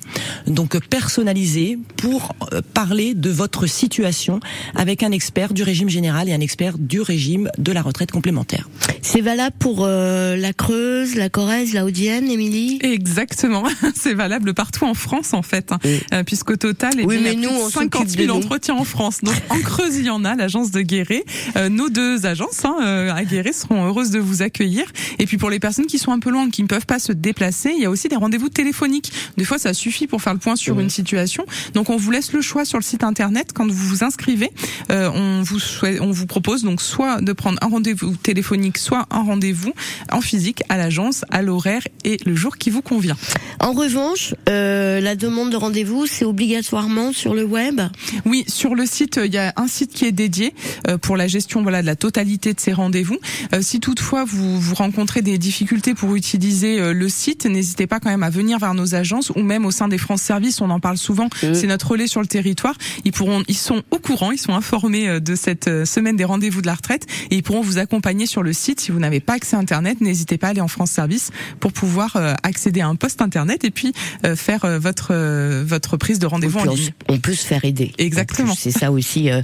donc 0.46 0.78
personnalisé 0.86 1.78
pour 1.96 2.34
euh, 2.52 2.60
parler 2.74 3.14
de 3.14 3.30
votre 3.30 3.66
situation 3.66 4.40
avec 4.74 5.02
un 5.02 5.12
expert 5.12 5.52
du 5.52 5.62
régime 5.62 5.88
général 5.88 6.28
et 6.28 6.32
un 6.32 6.40
expert 6.40 6.78
du 6.78 7.00
régime 7.00 7.50
de 7.58 7.72
la 7.72 7.82
retraite 7.82 8.10
complémentaire. 8.10 8.68
C'est 9.02 9.20
valable 9.20 9.56
pour 9.58 9.84
euh, 9.84 10.36
la 10.36 10.52
Creuse, 10.52 11.14
la 11.14 11.28
Corrèze, 11.28 11.72
la 11.72 11.84
Haute-Vienne, 11.84 12.26
Émilie 12.40 12.78
Exactement, 12.82 13.64
c'est 13.94 14.14
valable 14.14 14.54
partout 14.54 14.86
en 14.86 14.94
France 14.94 15.34
en 15.34 15.42
fait. 15.42 15.72
Oui. 15.84 16.00
Euh, 16.14 16.24
puisqu'au 16.24 16.56
total, 16.56 16.92
eh 16.98 17.04
Oui, 17.04 17.16
il 17.20 17.26
y 17.26 17.28
a 17.28 17.34
nous, 17.34 17.48
plus 17.50 17.66
de 17.66 17.70
50 17.70 17.92
s'occupe 17.92 18.16
de 18.16 18.24
000 18.24 18.34
nous. 18.38 18.42
entretiens 18.42 18.74
en 18.74 18.84
France. 18.84 19.20
Donc 19.22 19.34
en 19.50 19.58
Creuse, 19.60 19.96
il 19.96 20.06
y 20.06 20.10
en 20.10 20.24
a, 20.24 20.34
l'agence 20.34 20.70
de 20.70 20.80
Guéret. 20.80 21.24
Euh, 21.56 21.68
nos 21.68 21.90
deux 21.90 22.24
agences 22.24 22.64
hein, 22.64 22.76
euh, 22.82 23.12
à 23.12 23.24
Guéret 23.24 23.52
seront 23.52 23.84
heureuses 23.84 24.10
de 24.10 24.18
vous 24.18 24.40
accueillir. 24.40 24.84
Et 25.18 25.26
puis 25.26 25.36
pour 25.36 25.50
les 25.50 25.60
personnes 25.60 25.86
qui 25.86 25.98
sont 25.98 26.12
un 26.12 26.18
peu 26.18 26.30
loin, 26.30 26.48
qui 26.48 26.62
ne 26.62 26.68
peuvent 26.68 26.86
pas 26.86 26.98
se 26.98 27.12
déplacer, 27.12 27.72
il 27.76 27.82
y 27.82 27.84
a 27.84 27.90
aussi 27.90 28.08
des 28.08 28.16
rendez-vous 28.16 28.48
téléphoniques. 28.48 29.12
Des 29.36 29.44
fois, 29.44 29.58
ça 29.58 29.74
suffit 29.74 30.06
pour 30.06 30.22
faire 30.22 30.32
le 30.32 30.38
point 30.38 30.56
sur 30.56 30.80
une 30.80 30.90
situation. 30.90 31.44
Donc 31.74 31.90
on 31.90 31.96
vous 31.96 32.10
laisse 32.10 32.32
le 32.32 32.40
choix 32.40 32.64
sur 32.64 32.78
le 32.78 32.84
site 32.84 33.04
internet 33.04 33.50
quand 33.54 33.66
vous 33.66 33.88
vous 33.88 34.04
inscrivez. 34.04 34.50
Euh, 34.90 35.10
on 35.14 35.42
vous 35.42 35.58
souhaite, 35.58 36.00
on 36.00 36.10
vous 36.10 36.26
propose 36.26 36.62
donc 36.62 36.80
soit 36.80 37.20
de 37.20 37.32
prendre 37.32 37.58
un 37.60 37.68
rendez-vous 37.68 38.16
téléphonique, 38.16 38.78
soit 38.78 39.06
un 39.10 39.22
rendez-vous 39.22 39.72
en 40.10 40.20
physique 40.20 40.62
à 40.68 40.76
l'agence, 40.76 41.24
à 41.30 41.42
l'horaire 41.42 41.82
et 42.04 42.18
le 42.24 42.29
le 42.30 42.36
jour 42.36 42.56
qui 42.56 42.70
vous 42.70 42.80
convient. 42.80 43.16
En 43.58 43.72
revanche, 43.72 44.34
euh, 44.48 45.00
la 45.00 45.16
demande 45.16 45.50
de 45.50 45.56
rendez-vous, 45.56 46.06
c'est 46.06 46.24
obligatoirement 46.24 47.12
sur 47.12 47.34
le 47.34 47.44
web 47.44 47.80
Oui, 48.24 48.44
sur 48.46 48.74
le 48.74 48.86
site, 48.86 49.18
euh, 49.18 49.26
il 49.26 49.34
y 49.34 49.38
a 49.38 49.52
un 49.56 49.66
site 49.66 49.92
qui 49.92 50.04
est 50.04 50.12
dédié 50.12 50.54
euh, 50.86 50.96
pour 50.96 51.16
la 51.16 51.26
gestion 51.26 51.62
voilà 51.62 51.82
de 51.82 51.86
la 51.86 51.96
totalité 51.96 52.54
de 52.54 52.60
ces 52.60 52.72
rendez-vous. 52.72 53.18
Euh, 53.52 53.62
si 53.62 53.80
toutefois 53.80 54.24
vous, 54.24 54.60
vous 54.60 54.74
rencontrez 54.74 55.22
des 55.22 55.38
difficultés 55.38 55.94
pour 55.94 56.14
utiliser 56.14 56.80
euh, 56.80 56.92
le 56.92 57.08
site, 57.08 57.46
n'hésitez 57.46 57.86
pas 57.86 57.98
quand 57.98 58.10
même 58.10 58.22
à 58.22 58.30
venir 58.30 58.58
vers 58.58 58.74
nos 58.74 58.94
agences 58.94 59.30
ou 59.30 59.42
même 59.42 59.66
au 59.66 59.72
sein 59.72 59.88
des 59.88 59.98
France 59.98 60.22
Services, 60.22 60.60
on 60.60 60.70
en 60.70 60.80
parle 60.80 60.96
souvent, 60.96 61.28
c'est 61.40 61.66
notre 61.66 61.90
relais 61.90 62.06
sur 62.06 62.20
le 62.20 62.26
territoire. 62.28 62.76
Ils 63.04 63.12
pourront, 63.12 63.42
ils 63.48 63.56
sont 63.56 63.82
au 63.90 63.98
courant, 63.98 64.30
ils 64.30 64.38
sont 64.38 64.54
informés 64.54 65.20
de 65.20 65.34
cette 65.34 65.84
semaine 65.84 66.16
des 66.16 66.24
rendez-vous 66.24 66.62
de 66.62 66.66
la 66.66 66.74
retraite 66.74 67.06
et 67.30 67.36
ils 67.36 67.42
pourront 67.42 67.62
vous 67.62 67.78
accompagner 67.78 68.26
sur 68.26 68.42
le 68.42 68.52
site. 68.52 68.80
Si 68.80 68.92
vous 68.92 69.00
n'avez 69.00 69.20
pas 69.20 69.34
accès 69.34 69.56
à 69.56 69.58
Internet, 69.58 70.00
n'hésitez 70.00 70.38
pas 70.38 70.48
à 70.48 70.50
aller 70.50 70.60
en 70.60 70.68
France 70.68 70.92
Service 70.92 71.30
pour 71.58 71.72
pouvoir 71.72 72.16
euh, 72.16 72.19
accéder 72.42 72.80
à 72.80 72.88
un 72.88 72.96
poste 72.96 73.20
Internet 73.22 73.64
et 73.64 73.70
puis 73.70 73.92
euh, 74.24 74.36
faire 74.36 74.64
euh, 74.64 74.78
votre 74.78 75.08
euh, 75.12 75.64
votre 75.66 75.96
prise 75.96 76.18
de 76.18 76.26
rendez-vous 76.26 76.58
en 76.60 76.64
ligne. 76.64 76.90
on 77.08 77.18
peut 77.18 77.34
se 77.34 77.46
faire 77.46 77.64
aider. 77.64 77.92
Exactement. 77.98 78.54
C'est 78.56 78.70
ça 78.70 78.90
aussi 78.92 79.30
euh, 79.30 79.42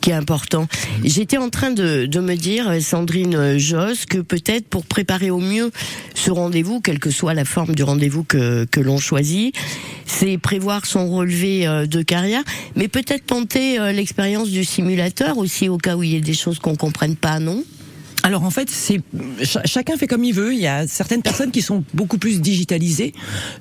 qui 0.00 0.10
est 0.10 0.14
important. 0.14 0.66
J'étais 1.04 1.36
en 1.38 1.50
train 1.50 1.70
de, 1.70 2.06
de 2.06 2.20
me 2.20 2.34
dire, 2.34 2.68
euh, 2.68 2.80
Sandrine 2.80 3.34
euh, 3.34 3.58
Josse, 3.58 4.06
que 4.06 4.18
peut-être 4.18 4.68
pour 4.68 4.86
préparer 4.86 5.30
au 5.30 5.40
mieux 5.40 5.70
ce 6.14 6.30
rendez-vous, 6.30 6.80
quelle 6.80 6.98
que 6.98 7.10
soit 7.10 7.34
la 7.34 7.44
forme 7.44 7.74
du 7.74 7.82
rendez-vous 7.82 8.24
que, 8.24 8.64
que 8.64 8.80
l'on 8.80 8.98
choisit, 8.98 9.54
c'est 10.06 10.38
prévoir 10.38 10.86
son 10.86 11.10
relevé 11.10 11.66
euh, 11.66 11.86
de 11.86 12.02
carrière, 12.02 12.42
mais 12.76 12.88
peut-être 12.88 13.26
tenter 13.26 13.78
euh, 13.78 13.92
l'expérience 13.92 14.50
du 14.50 14.64
simulateur 14.64 15.38
aussi 15.38 15.68
au 15.68 15.78
cas 15.78 15.96
où 15.96 16.02
il 16.02 16.10
y 16.12 16.16
ait 16.16 16.20
des 16.20 16.34
choses 16.34 16.58
qu'on 16.58 16.76
comprenne 16.76 17.16
pas, 17.16 17.40
non? 17.40 17.64
Alors 18.26 18.42
en 18.42 18.50
fait, 18.50 18.68
c'est 18.68 19.00
ch- 19.38 19.58
chacun 19.66 19.96
fait 19.96 20.08
comme 20.08 20.24
il 20.24 20.34
veut. 20.34 20.52
Il 20.52 20.58
y 20.58 20.66
a 20.66 20.88
certaines 20.88 21.22
personnes 21.22 21.52
qui 21.52 21.62
sont 21.62 21.84
beaucoup 21.94 22.18
plus 22.18 22.40
digitalisées, 22.40 23.12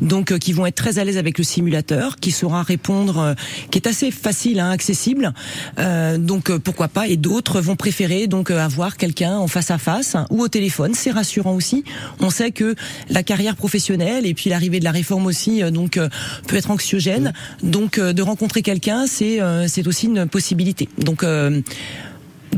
donc 0.01 0.31
euh, 0.31 0.39
qui 0.39 0.53
vont 0.53 0.65
être 0.65 0.73
très 0.73 0.97
à 0.97 1.03
l'aise 1.03 1.19
avec 1.19 1.37
le 1.37 1.43
simulateur, 1.43 2.15
qui 2.15 2.31
saura 2.31 2.63
répondre, 2.63 3.19
euh, 3.19 3.33
qui 3.69 3.77
est 3.77 3.85
assez 3.85 4.09
facile, 4.09 4.59
hein, 4.59 4.71
accessible. 4.71 5.33
Euh, 5.77 6.17
donc 6.17 6.49
euh, 6.49 6.57
pourquoi 6.57 6.87
pas? 6.87 7.07
Et 7.07 7.15
d'autres 7.15 7.61
vont 7.61 7.75
préférer 7.75 8.25
donc 8.25 8.49
euh, 8.49 8.57
avoir 8.57 8.97
quelqu'un 8.97 9.37
en 9.37 9.47
face 9.47 9.69
à 9.69 9.77
face 9.77 10.15
ou 10.31 10.41
au 10.41 10.47
téléphone. 10.47 10.95
C'est 10.95 11.11
rassurant 11.11 11.53
aussi. 11.53 11.83
On 12.19 12.31
sait 12.31 12.49
que 12.49 12.73
la 13.11 13.21
carrière 13.21 13.57
professionnelle 13.57 14.25
et 14.25 14.33
puis 14.33 14.49
l'arrivée 14.49 14.79
de 14.79 14.85
la 14.85 14.91
réforme 14.91 15.27
aussi, 15.27 15.61
euh, 15.61 15.69
donc 15.69 15.99
peut 16.47 16.55
être 16.55 16.71
anxiogène. 16.71 17.33
Donc 17.61 17.99
de 17.99 18.21
rencontrer 18.23 18.63
quelqu'un, 18.63 19.05
c'est 19.05 19.39
c'est 19.67 19.85
aussi 19.85 20.07
une 20.07 20.25
possibilité. 20.25 20.89
Donc 20.97 21.23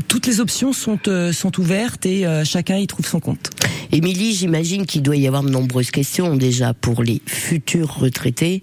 toutes 0.06 0.26
les 0.26 0.40
options 0.40 0.72
sont 0.72 0.98
euh, 1.08 1.32
sont 1.32 1.58
ouvertes 1.58 2.06
et 2.06 2.26
euh, 2.26 2.44
chacun 2.44 2.76
y 2.76 2.86
trouve 2.86 3.06
son 3.06 3.20
compte. 3.20 3.50
Émilie, 3.90 4.34
j'imagine 4.34 4.86
qu'il 4.86 5.02
doit 5.02 5.16
y 5.16 5.26
avoir 5.26 5.42
de 5.42 5.50
nombreuses 5.50 5.90
questions 5.90 6.36
déjà 6.36 6.74
pour 6.74 7.02
les 7.02 7.22
futurs 7.26 7.98
retraités 7.98 8.62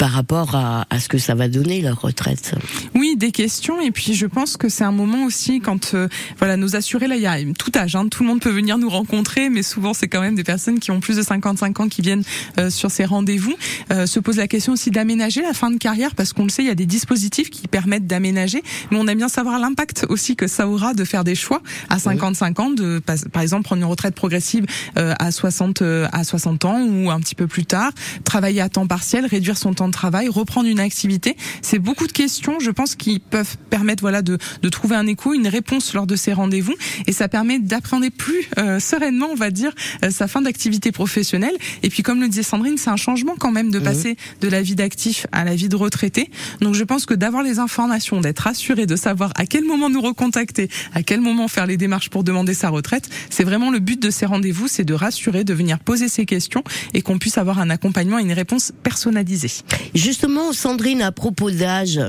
par 0.00 0.12
rapport 0.12 0.54
à, 0.54 0.86
à 0.88 0.98
ce 0.98 1.10
que 1.10 1.18
ça 1.18 1.34
va 1.34 1.48
donner 1.48 1.82
leur 1.82 2.00
retraite. 2.00 2.54
Oui, 2.94 3.16
des 3.18 3.32
questions. 3.32 3.82
Et 3.82 3.90
puis 3.90 4.14
je 4.14 4.24
pense 4.24 4.56
que 4.56 4.70
c'est 4.70 4.82
un 4.82 4.92
moment 4.92 5.24
aussi 5.26 5.60
quand 5.60 5.92
euh, 5.92 6.08
voilà 6.38 6.56
nos 6.56 6.74
assurés 6.74 7.06
là 7.06 7.16
il 7.16 7.22
y 7.22 7.26
a 7.26 7.36
tout 7.58 7.70
âge 7.76 7.96
hein, 7.96 8.08
tout 8.08 8.22
le 8.22 8.30
monde 8.30 8.40
peut 8.40 8.50
venir 8.50 8.78
nous 8.78 8.88
rencontrer 8.88 9.50
mais 9.50 9.62
souvent 9.62 9.92
c'est 9.92 10.08
quand 10.08 10.22
même 10.22 10.36
des 10.36 10.42
personnes 10.42 10.78
qui 10.78 10.90
ont 10.90 11.00
plus 11.00 11.18
de 11.18 11.22
55 11.22 11.80
ans 11.80 11.88
qui 11.88 12.00
viennent 12.00 12.22
euh, 12.58 12.70
sur 12.70 12.90
ces 12.90 13.04
rendez-vous. 13.04 13.54
Euh, 13.92 14.06
se 14.06 14.20
pose 14.20 14.38
la 14.38 14.48
question 14.48 14.72
aussi 14.72 14.90
d'aménager 14.90 15.42
la 15.42 15.52
fin 15.52 15.70
de 15.70 15.76
carrière 15.76 16.14
parce 16.14 16.32
qu'on 16.32 16.44
le 16.44 16.48
sait 16.48 16.62
il 16.62 16.68
y 16.68 16.70
a 16.70 16.74
des 16.74 16.86
dispositifs 16.86 17.50
qui 17.50 17.68
permettent 17.68 18.06
d'aménager. 18.06 18.62
Mais 18.90 18.96
on 18.98 19.06
aime 19.06 19.18
bien 19.18 19.28
savoir 19.28 19.58
l'impact 19.58 20.06
aussi 20.08 20.34
que 20.34 20.46
ça 20.46 20.66
aura 20.66 20.94
de 20.94 21.04
faire 21.04 21.24
des 21.24 21.34
choix 21.34 21.60
à 21.90 21.98
55 21.98 22.60
ans 22.60 22.70
de 22.70 23.00
par 23.00 23.42
exemple 23.42 23.64
prendre 23.64 23.82
une 23.82 23.88
retraite 23.88 24.14
progressive 24.14 24.64
euh, 24.96 25.14
à 25.18 25.30
60 25.30 25.82
euh, 25.82 26.08
à 26.12 26.24
60 26.24 26.64
ans 26.64 26.80
ou 26.86 27.10
un 27.10 27.20
petit 27.20 27.34
peu 27.34 27.46
plus 27.46 27.66
tard 27.66 27.92
travailler 28.24 28.62
à 28.62 28.70
temps 28.70 28.86
partiel 28.86 29.26
réduire 29.26 29.58
son 29.58 29.74
temps 29.74 29.89
de 29.90 29.94
travail 29.94 30.28
reprendre 30.28 30.68
une 30.68 30.80
activité. 30.80 31.36
C'est 31.62 31.78
beaucoup 31.78 32.06
de 32.06 32.12
questions 32.12 32.58
je 32.60 32.70
pense 32.70 32.94
qui 32.94 33.18
peuvent 33.18 33.56
permettre 33.68 34.00
voilà 34.02 34.22
de, 34.22 34.38
de 34.62 34.68
trouver 34.68 34.96
un 34.96 35.06
écho 35.06 35.34
une 35.34 35.48
réponse 35.48 35.94
lors 35.94 36.06
de 36.06 36.16
ces 36.16 36.32
rendez-vous. 36.32 36.74
Et 37.06 37.12
ça 37.12 37.28
permet 37.28 37.58
d'appréhender 37.58 38.10
plus 38.10 38.48
euh, 38.58 38.80
sereinement 38.80 39.28
on 39.30 39.34
va 39.34 39.50
dire 39.50 39.72
euh, 40.04 40.10
sa 40.10 40.26
fin 40.26 40.42
d'activité 40.42 40.92
professionnelle. 40.92 41.56
Et 41.82 41.90
puis 41.90 42.02
comme 42.02 42.20
le 42.20 42.28
disait 42.28 42.42
Sandrine 42.42 42.78
c'est 42.78 42.90
un 42.90 42.96
changement 42.96 43.34
quand 43.38 43.52
même 43.52 43.70
de 43.70 43.78
passer 43.78 44.16
de 44.40 44.48
la 44.48 44.62
vie 44.62 44.74
d'actif 44.74 45.26
à 45.32 45.44
la 45.44 45.54
vie 45.54 45.68
de 45.68 45.76
retraité. 45.76 46.30
Donc 46.60 46.74
je 46.74 46.84
pense 46.84 47.06
que 47.06 47.14
d'avoir 47.14 47.42
les 47.42 47.58
informations 47.58 48.20
d'être 48.20 48.46
assuré 48.46 48.86
de 48.86 48.96
savoir 48.96 49.32
à 49.36 49.46
quel 49.46 49.64
moment 49.64 49.90
nous 49.90 50.00
recontacter 50.00 50.70
à 50.94 51.02
quel 51.02 51.20
moment 51.20 51.48
faire 51.48 51.66
les 51.66 51.76
démarches 51.76 52.10
pour 52.10 52.24
demander 52.24 52.54
sa 52.54 52.68
retraite 52.68 53.08
c'est 53.28 53.44
vraiment 53.44 53.70
le 53.70 53.78
but 53.78 54.00
de 54.00 54.10
ces 54.10 54.26
rendez-vous 54.26 54.68
c'est 54.68 54.84
de 54.84 54.94
rassurer 54.94 55.44
de 55.44 55.54
venir 55.54 55.78
poser 55.78 56.08
ces 56.08 56.26
questions 56.26 56.64
et 56.94 57.02
qu'on 57.02 57.18
puisse 57.18 57.38
avoir 57.38 57.58
un 57.58 57.70
accompagnement 57.70 58.18
et 58.18 58.22
une 58.22 58.32
réponse 58.32 58.72
personnalisée 58.82 59.50
Justement, 59.94 60.52
Sandrine, 60.52 61.02
à 61.02 61.12
propos 61.12 61.50
d'âge, 61.50 62.00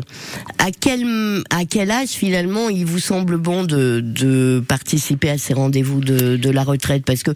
à 0.58 0.72
quel, 0.72 1.06
à 1.50 1.66
quel 1.66 1.92
âge 1.92 2.10
finalement 2.10 2.70
il 2.70 2.86
vous 2.86 3.00
semble 3.00 3.38
bon 3.38 3.64
de, 3.64 4.02
de 4.04 4.64
participer 4.68 5.30
à 5.30 5.38
ces 5.38 5.54
rendez-vous 5.54 6.02
de, 6.02 6.38
de 6.38 6.50
la 6.50 6.64
retraite? 6.64 7.04
Parce 7.06 7.24
que 7.24 7.32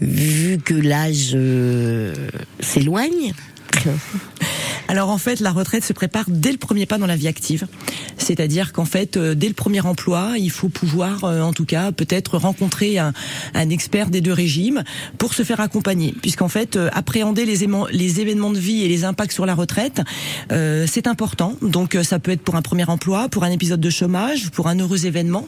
vu 0.00 0.58
que 0.58 0.74
l'âge 0.74 1.32
euh, 1.34 2.14
s'éloigne, 2.60 3.32
Alors 4.88 5.10
en 5.10 5.18
fait, 5.18 5.40
la 5.40 5.52
retraite 5.52 5.84
se 5.84 5.92
prépare 5.92 6.24
dès 6.28 6.52
le 6.52 6.58
premier 6.58 6.86
pas 6.86 6.98
dans 6.98 7.06
la 7.06 7.16
vie 7.16 7.28
active. 7.28 7.66
C'est-à-dire 8.18 8.72
qu'en 8.72 8.84
fait, 8.84 9.16
euh, 9.16 9.34
dès 9.34 9.48
le 9.48 9.54
premier 9.54 9.80
emploi, 9.80 10.34
il 10.38 10.50
faut 10.50 10.68
pouvoir, 10.68 11.24
euh, 11.24 11.40
en 11.40 11.52
tout 11.52 11.64
cas, 11.64 11.92
peut-être 11.92 12.38
rencontrer 12.38 12.98
un, 12.98 13.12
un 13.54 13.70
expert 13.70 14.10
des 14.10 14.20
deux 14.20 14.32
régimes 14.32 14.84
pour 15.18 15.34
se 15.34 15.42
faire 15.42 15.60
accompagner. 15.60 16.14
Puisqu'en 16.22 16.48
fait, 16.48 16.76
euh, 16.76 16.88
appréhender 16.92 17.44
les, 17.44 17.66
les 17.92 18.20
événements 18.20 18.50
de 18.50 18.58
vie 18.58 18.82
et 18.82 18.88
les 18.88 19.04
impacts 19.04 19.32
sur 19.32 19.46
la 19.46 19.54
retraite, 19.54 20.02
euh, 20.52 20.86
c'est 20.88 21.06
important. 21.06 21.56
Donc 21.62 21.96
ça 22.02 22.18
peut 22.18 22.30
être 22.30 22.42
pour 22.42 22.56
un 22.56 22.62
premier 22.62 22.88
emploi, 22.88 23.28
pour 23.28 23.44
un 23.44 23.50
épisode 23.50 23.80
de 23.80 23.90
chômage, 23.90 24.50
pour 24.50 24.68
un 24.68 24.78
heureux 24.78 25.06
événement, 25.06 25.46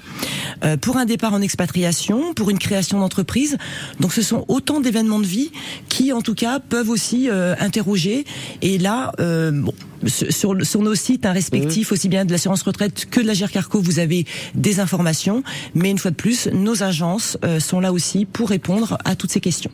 euh, 0.65 0.77
pour 0.77 0.97
un 0.97 1.05
départ 1.05 1.35
en 1.35 1.41
expatriation, 1.41 2.35
pour 2.35 2.51
une 2.51 2.59
création 2.59 2.99
d'entreprise. 3.01 3.57
Donc 4.01 4.13
ce 4.13 4.23
sont 4.23 4.45
autant 4.49 4.81
d'événements 4.81 5.21
de 5.21 5.27
vie 5.27 5.51
qui, 5.89 6.13
en 6.13 6.23
tout 6.23 6.35
cas, 6.35 6.59
peuvent 6.59 6.91
aussi 6.91 7.29
euh, 7.31 7.55
interroger. 7.61 8.25
Et 8.63 8.79
là, 8.79 9.13
euh, 9.21 9.28
bon, 9.53 9.73
sur, 10.07 10.55
nos 10.55 10.95
sites 10.95 11.27
hein, 11.27 11.33
respectifs, 11.33 11.93
aussi 11.93 12.09
bien 12.09 12.25
de 12.25 12.33
l'assurance 12.33 12.63
retraite 12.63 13.07
que 13.11 13.21
de 13.21 13.27
la 13.27 13.35
GERCARCO, 13.35 13.81
vous 13.81 13.99
avez 13.99 14.27
des 14.55 14.81
informations. 14.81 15.43
Mais 15.75 15.91
une 15.91 15.99
fois 15.99 16.11
de 16.11 16.17
plus, 16.17 16.49
nos 16.49 16.83
agences 16.83 17.39
euh, 17.45 17.61
sont 17.61 17.81
là 17.81 17.93
aussi 17.93 18.25
pour 18.25 18.51
répondre 18.51 18.99
à 19.05 19.17
toutes 19.17 19.33
ces 19.33 19.41
questions. 19.41 19.71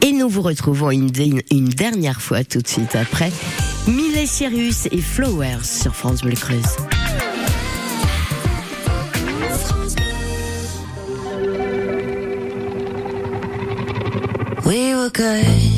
et 0.00 0.12
nous 0.12 0.28
vous 0.28 0.42
retrouvons 0.42 0.90
une, 0.90 1.10
dernière 1.10 2.20
fois 2.20 2.44
tout 2.44 2.60
de 2.60 2.68
suite 2.68 2.96
après. 2.96 3.30
Miley 3.86 4.26
Cyrus 4.26 4.86
et 4.90 5.00
Flowers 5.00 5.64
sur 5.64 5.94
France 5.94 6.22
Bleu 6.22 6.34
Creuse. 6.34 6.76
We 14.64 14.94
were 14.94 15.10
good, 15.10 15.71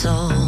soul. 0.00 0.39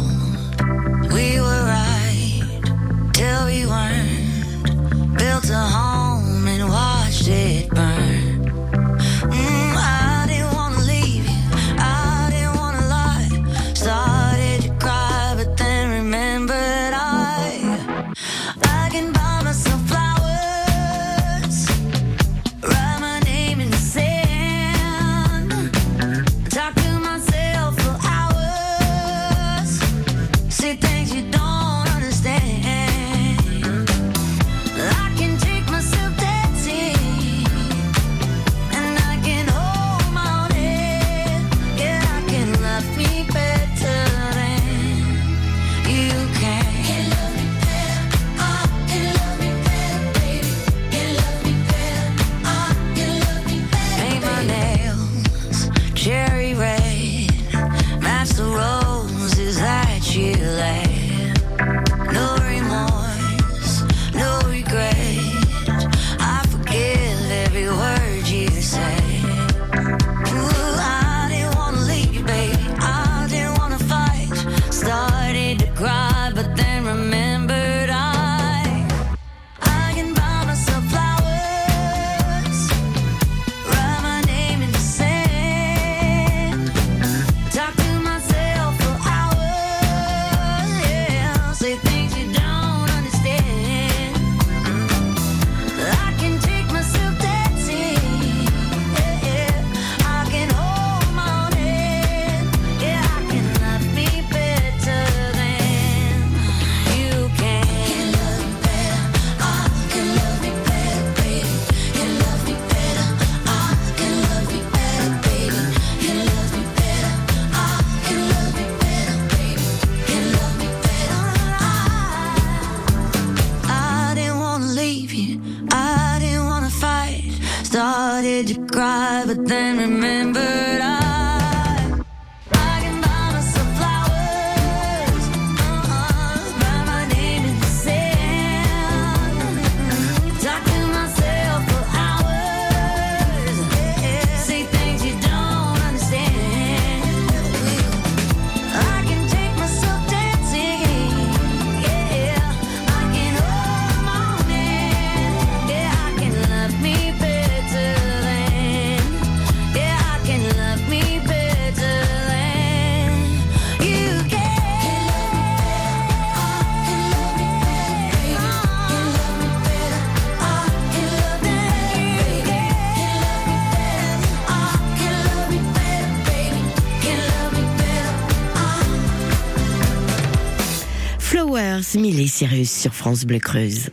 Cyrus 182.33 182.71
sur 182.71 182.95
France 182.95 183.25
Bleu 183.25 183.37
Creuse. 183.37 183.91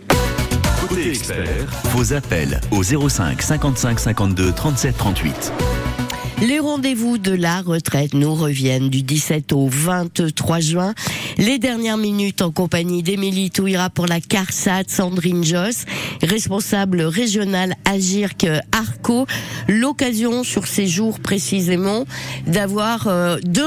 Côté 0.88 1.11
expert, 1.11 1.68
vos 1.94 2.14
appels 2.14 2.59
au 2.70 2.83
05 2.83 3.42
55 3.42 4.00
52 4.00 4.53
37 4.53 4.96
38. 4.96 5.53
Les 6.42 6.59
rendez-vous 6.59 7.18
de 7.18 7.33
la 7.33 7.61
retraite 7.61 8.14
nous 8.14 8.35
reviennent 8.35 8.88
du 8.88 9.03
17 9.03 9.53
au 9.53 9.68
23 9.68 10.61
juin. 10.61 10.94
Les 11.37 11.59
dernières 11.59 11.98
minutes 11.98 12.40
en 12.40 12.50
compagnie 12.50 13.03
d'Émilie 13.03 13.50
Touira 13.50 13.90
pour 13.90 14.07
la 14.07 14.20
CARSAT, 14.20 14.85
Sandrine 14.88 15.44
Joss, 15.44 15.85
responsable 16.22 17.03
régionale 17.03 17.74
Agirc 17.85 18.46
Arco. 18.72 19.26
L'occasion 19.68 20.42
sur 20.42 20.66
ces 20.66 20.87
jours 20.87 21.20
précisément 21.20 22.07
d'avoir 22.46 23.07
euh, 23.07 23.37
de 23.44 23.61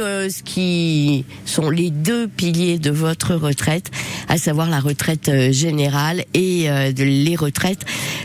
euh, 0.00 0.28
ce 0.30 0.42
qui 0.42 1.24
sont 1.44 1.70
les 1.70 1.90
deux 1.90 2.26
piliers 2.26 2.78
de 2.78 2.90
votre 2.90 3.34
retraite, 3.34 3.90
à 4.28 4.38
savoir 4.38 4.68
la 4.70 4.80
retraite 4.80 5.28
euh, 5.28 5.52
générale 5.52 6.24
et 6.34 6.70
euh, 6.70 6.90
les 6.96 7.36
retraites 7.36 7.84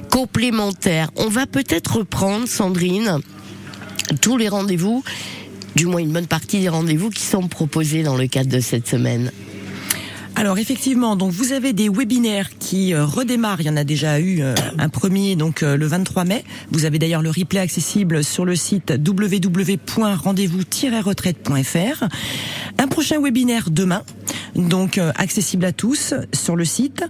complémentaires. 0.10 1.10
On 1.16 1.28
va 1.28 1.46
peut-être 1.46 1.98
reprendre, 1.98 2.48
Sandrine, 2.48 3.20
tous 4.22 4.38
les 4.38 4.50
rendez-vous, 4.50 5.04
du 5.76 5.86
moins 5.86 6.00
une 6.00 6.12
bonne 6.12 6.28
partie 6.28 6.60
des 6.60 6.70
rendez-vous 6.70 7.10
qui 7.10 7.24
sont 7.24 7.48
proposés 7.48 8.04
dans 8.04 8.18
le 8.18 8.28
cadre 8.28 8.50
de 8.50 8.60
cette 8.60 8.88
semaine. 8.88 9.32
Alors 10.36 10.58
effectivement, 10.58 11.16
donc 11.16 11.32
vous 11.32 11.52
avez 11.52 11.74
des 11.74 11.90
webinaires 11.90 12.50
qui 12.58 12.92
euh, 12.94 13.06
redémarrent. 13.06 13.62
Il 13.62 13.68
y 13.68 13.70
en 13.70 13.78
a 13.78 13.84
déjà 13.84 14.20
eu 14.20 14.42
euh, 14.42 14.56
un 14.80 14.90
premier 14.90 15.36
donc 15.36 15.62
euh, 15.62 15.78
le 15.78 15.86
23 15.86 16.26
mai. 16.26 16.44
Vous 16.72 16.86
avez 16.86 16.98
d'ailleurs 16.98 17.22
le 17.22 17.30
replay 17.30 17.60
accessible 17.60 18.24
sur 18.24 18.44
le 18.44 18.56
site 18.56 18.94
www.rendez-vous-retraite.fr. 19.06 22.04
Un 22.80 22.88
prochain 22.88 23.22
webinaire 23.22 23.70
demain, 23.70 24.02
donc 24.56 24.98
euh, 24.98 25.12
accessible 25.16 25.66
à 25.66 25.72
tous 25.72 26.14
sur 26.34 26.56
le 26.56 26.66
site. 26.66 27.04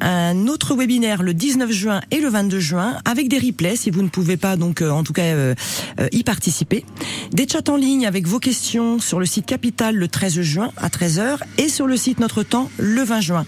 Un 0.00 0.46
autre 0.46 0.74
webinaire 0.74 1.22
le 1.22 1.34
19 1.34 1.70
juin 1.70 2.00
et 2.10 2.20
le 2.20 2.28
22 2.28 2.60
juin 2.60 2.98
avec 3.04 3.28
des 3.28 3.38
replays 3.38 3.76
si 3.76 3.90
vous 3.90 4.02
ne 4.02 4.08
pouvez 4.08 4.36
pas 4.36 4.56
donc 4.56 4.82
euh, 4.82 4.90
en 4.90 5.02
tout 5.02 5.12
cas 5.12 5.22
euh, 5.22 5.54
euh, 6.00 6.08
y 6.12 6.22
participer. 6.22 6.84
Des 7.32 7.46
chats 7.48 7.62
en 7.68 7.76
ligne 7.76 8.06
avec 8.06 8.26
vos 8.26 8.38
questions 8.38 8.98
sur 8.98 9.18
le 9.18 9.26
site 9.26 9.46
Capital 9.46 9.96
le 9.96 10.08
13 10.08 10.40
juin 10.42 10.70
à 10.76 10.88
13h 10.88 11.38
et 11.58 11.68
sur 11.68 11.86
le 11.86 11.96
site 11.96 12.20
Notre 12.20 12.42
Temps 12.42 12.70
le 12.78 13.02
20 13.02 13.20
juin. 13.20 13.46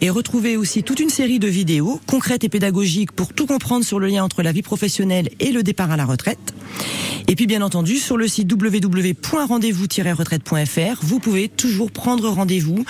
Et 0.00 0.10
retrouvez 0.10 0.56
aussi 0.56 0.82
toute 0.82 1.00
une 1.00 1.10
série 1.10 1.38
de 1.38 1.48
vidéos 1.48 2.00
concrètes 2.06 2.44
et 2.44 2.48
pédagogiques 2.48 3.12
pour 3.12 3.32
tout 3.32 3.46
comprendre 3.46 3.84
sur 3.84 3.98
le 3.98 4.08
lien 4.08 4.24
entre 4.24 4.42
la 4.42 4.52
vie 4.52 4.62
professionnelle 4.62 5.28
et 5.40 5.52
le 5.52 5.62
départ 5.62 5.90
à 5.90 5.96
la 5.96 6.04
retraite. 6.04 6.54
Et 7.30 7.36
puis 7.36 7.46
bien 7.46 7.60
entendu 7.62 7.96
sur 7.96 8.16
le 8.16 8.26
site 8.26 8.50
www.rendez-vous-retraite.fr, 8.50 11.00
vous 11.02 11.18
pouvez 11.18 11.50
toujours 11.50 11.90
prendre 11.90 12.26
rendez-vous 12.30 12.57
vous 12.60 12.84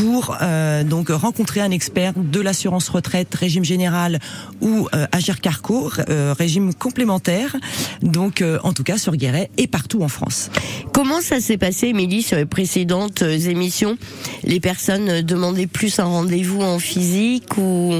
pour 0.00 0.38
euh, 0.40 0.82
donc 0.82 1.10
rencontrer 1.10 1.60
un 1.60 1.70
expert 1.70 2.14
de 2.16 2.40
l'assurance 2.40 2.88
retraite, 2.88 3.34
régime 3.34 3.64
général 3.64 4.18
ou 4.62 4.88
euh, 4.94 5.06
Agir 5.12 5.42
Carco, 5.42 5.90
euh, 6.08 6.34
régime 6.36 6.72
complémentaire. 6.72 7.54
Donc 8.00 8.40
euh, 8.40 8.58
en 8.64 8.72
tout 8.72 8.82
cas 8.82 8.96
sur 8.96 9.14
Guéret 9.16 9.50
et 9.58 9.66
partout 9.66 10.02
en 10.02 10.08
France. 10.08 10.50
Comment 10.94 11.20
ça 11.20 11.38
s'est 11.40 11.58
passé, 11.58 11.88
Émilie, 11.88 12.22
sur 12.22 12.38
les 12.38 12.46
précédentes 12.46 13.20
émissions? 13.20 13.98
Les 14.42 14.58
personnes 14.58 15.20
demandaient 15.20 15.66
plus 15.66 15.98
un 15.98 16.04
rendez-vous 16.04 16.62
en 16.62 16.78
physique 16.78 17.58
ou? 17.58 17.92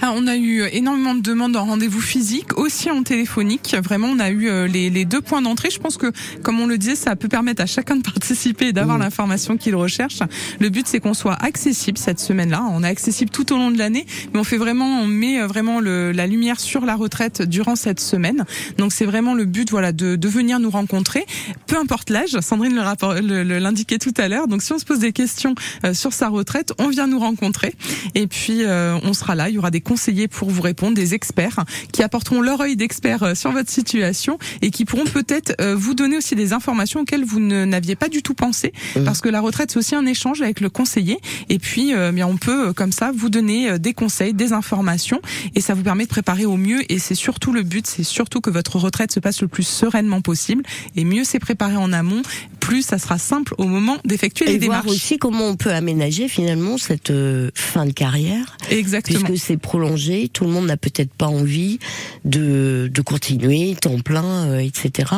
Ah, 0.00 0.12
on 0.14 0.28
a 0.28 0.36
eu 0.36 0.62
énormément 0.72 1.16
de 1.16 1.22
demandes 1.22 1.56
en 1.56 1.64
rendez-vous 1.64 2.00
physique, 2.00 2.56
aussi 2.56 2.88
en 2.88 3.02
téléphonique. 3.02 3.74
Vraiment, 3.82 4.06
on 4.08 4.20
a 4.20 4.30
eu 4.30 4.68
les, 4.68 4.90
les 4.90 5.04
deux 5.04 5.20
points 5.20 5.42
d'entrée. 5.42 5.70
Je 5.70 5.80
pense 5.80 5.96
que, 5.96 6.12
comme 6.42 6.60
on 6.60 6.66
le 6.66 6.78
disait, 6.78 6.94
ça 6.94 7.16
peut 7.16 7.28
permettre 7.28 7.62
à 7.62 7.66
chacun 7.66 7.96
de 7.96 8.02
participer 8.12 8.68
et 8.68 8.72
d'avoir 8.72 8.98
l'information 8.98 9.56
qu'il 9.56 9.74
recherche. 9.74 10.20
Le 10.60 10.68
but, 10.68 10.86
c'est 10.86 11.00
qu'on 11.00 11.14
soit 11.14 11.36
accessible 11.48 11.98
cette 11.98 12.20
semaine-là. 12.20 12.62
On 12.70 12.84
est 12.84 12.88
accessible 12.88 13.30
tout 13.30 13.52
au 13.52 13.56
long 13.56 13.70
de 13.70 13.78
l'année, 13.78 14.06
mais 14.32 14.38
on 14.38 14.44
fait 14.44 14.58
vraiment, 14.58 15.00
on 15.00 15.06
met 15.06 15.40
euh, 15.40 15.46
vraiment 15.46 15.80
le, 15.80 16.12
la 16.12 16.26
lumière 16.26 16.60
sur 16.60 16.84
la 16.84 16.94
retraite 16.94 17.42
durant 17.42 17.74
cette 17.74 18.00
semaine. 18.00 18.44
Donc, 18.76 18.92
c'est 18.92 19.06
vraiment 19.06 19.34
le 19.34 19.44
but, 19.46 19.70
voilà, 19.70 19.92
de, 19.92 20.14
de 20.16 20.28
venir 20.28 20.60
nous 20.60 20.70
rencontrer, 20.70 21.24
peu 21.66 21.76
importe 21.78 22.10
l'âge. 22.10 22.38
Sandrine 22.40 22.74
le 22.74 22.82
rapport- 22.82 23.14
l'indiquait 23.14 23.98
tout 23.98 24.14
à 24.18 24.28
l'heure. 24.28 24.46
Donc, 24.46 24.62
si 24.62 24.72
on 24.72 24.78
se 24.78 24.84
pose 24.84 24.98
des 25.00 25.12
questions 25.12 25.54
euh, 25.84 25.94
sur 25.94 26.12
sa 26.12 26.28
retraite, 26.28 26.72
on 26.78 26.88
vient 26.88 27.06
nous 27.06 27.18
rencontrer. 27.18 27.74
Et 28.14 28.26
puis, 28.26 28.62
euh, 28.64 28.98
on 29.02 29.12
sera 29.14 29.34
là. 29.34 29.48
Il 29.48 29.54
y 29.54 29.58
aura 29.58 29.70
des 29.70 29.80
conseillers 29.80 30.28
pour 30.28 30.50
vous 30.50 30.62
répondre, 30.62 30.94
des 30.94 31.14
experts 31.14 31.64
qui 31.92 32.02
apporteront 32.02 32.40
leur 32.42 32.60
œil 32.60 32.76
d'expert 32.76 33.22
euh, 33.22 33.34
sur 33.34 33.50
votre 33.52 33.70
situation 33.70 34.38
et 34.62 34.70
qui 34.70 34.84
pourront 34.84 35.04
peut-être 35.06 35.54
euh, 35.60 35.74
vous 35.74 35.94
donner 35.94 36.16
aussi 36.18 36.34
des 36.34 36.52
informations 36.52 37.00
auxquelles 37.00 37.24
vous 37.24 37.40
ne- 37.40 37.64
n'aviez 37.64 37.96
pas 37.96 38.08
du 38.08 38.22
tout 38.22 38.34
pensé. 38.34 38.72
Mhm. 38.96 39.04
Parce 39.04 39.20
que 39.22 39.28
la 39.30 39.40
retraite, 39.40 39.70
c'est 39.70 39.78
aussi 39.78 39.94
un 39.94 40.04
échange 40.06 40.42
avec 40.42 40.60
le 40.60 40.68
conseiller. 40.68 41.18
Et 41.48 41.58
puis, 41.58 41.94
euh, 41.94 42.12
bien, 42.12 42.26
on 42.26 42.36
peut, 42.36 42.68
euh, 42.68 42.72
comme 42.72 42.92
ça, 42.92 43.12
vous 43.14 43.28
donner 43.28 43.70
euh, 43.70 43.78
des 43.78 43.94
conseils, 43.94 44.34
des 44.34 44.52
informations. 44.52 45.20
Et 45.54 45.60
ça 45.60 45.74
vous 45.74 45.82
permet 45.82 46.04
de 46.04 46.08
préparer 46.08 46.44
au 46.46 46.56
mieux. 46.56 46.80
Et 46.92 46.98
c'est 46.98 47.14
surtout 47.14 47.52
le 47.52 47.62
but, 47.62 47.86
c'est 47.86 48.02
surtout 48.02 48.40
que 48.40 48.50
votre 48.50 48.76
retraite 48.76 49.12
se 49.12 49.20
passe 49.20 49.40
le 49.42 49.48
plus 49.48 49.66
sereinement 49.66 50.20
possible. 50.20 50.64
Et 50.96 51.04
mieux 51.04 51.24
c'est 51.24 51.38
préparé 51.38 51.76
en 51.76 51.92
amont, 51.92 52.22
plus 52.60 52.82
ça 52.82 52.98
sera 52.98 53.18
simple 53.18 53.54
au 53.58 53.64
moment 53.64 53.98
d'effectuer 54.04 54.46
les 54.46 54.54
et 54.54 54.58
voir 54.58 54.82
démarches. 54.82 54.96
aussi 54.96 55.18
comment 55.18 55.46
on 55.46 55.56
peut 55.56 55.72
aménager 55.72 56.28
finalement 56.28 56.76
cette 56.76 57.12
fin 57.54 57.86
de 57.86 57.92
carrière, 57.92 58.56
Exactement. 58.70 59.20
puisque 59.24 59.42
c'est 59.42 59.56
prolongé. 59.56 60.28
Tout 60.32 60.44
le 60.44 60.50
monde 60.50 60.66
n'a 60.66 60.76
peut-être 60.76 61.12
pas 61.12 61.26
envie 61.26 61.78
de, 62.24 62.90
de 62.92 63.02
continuer 63.02 63.74
temps 63.80 63.98
plein, 64.00 64.46
euh, 64.46 64.58
etc. 64.58 65.12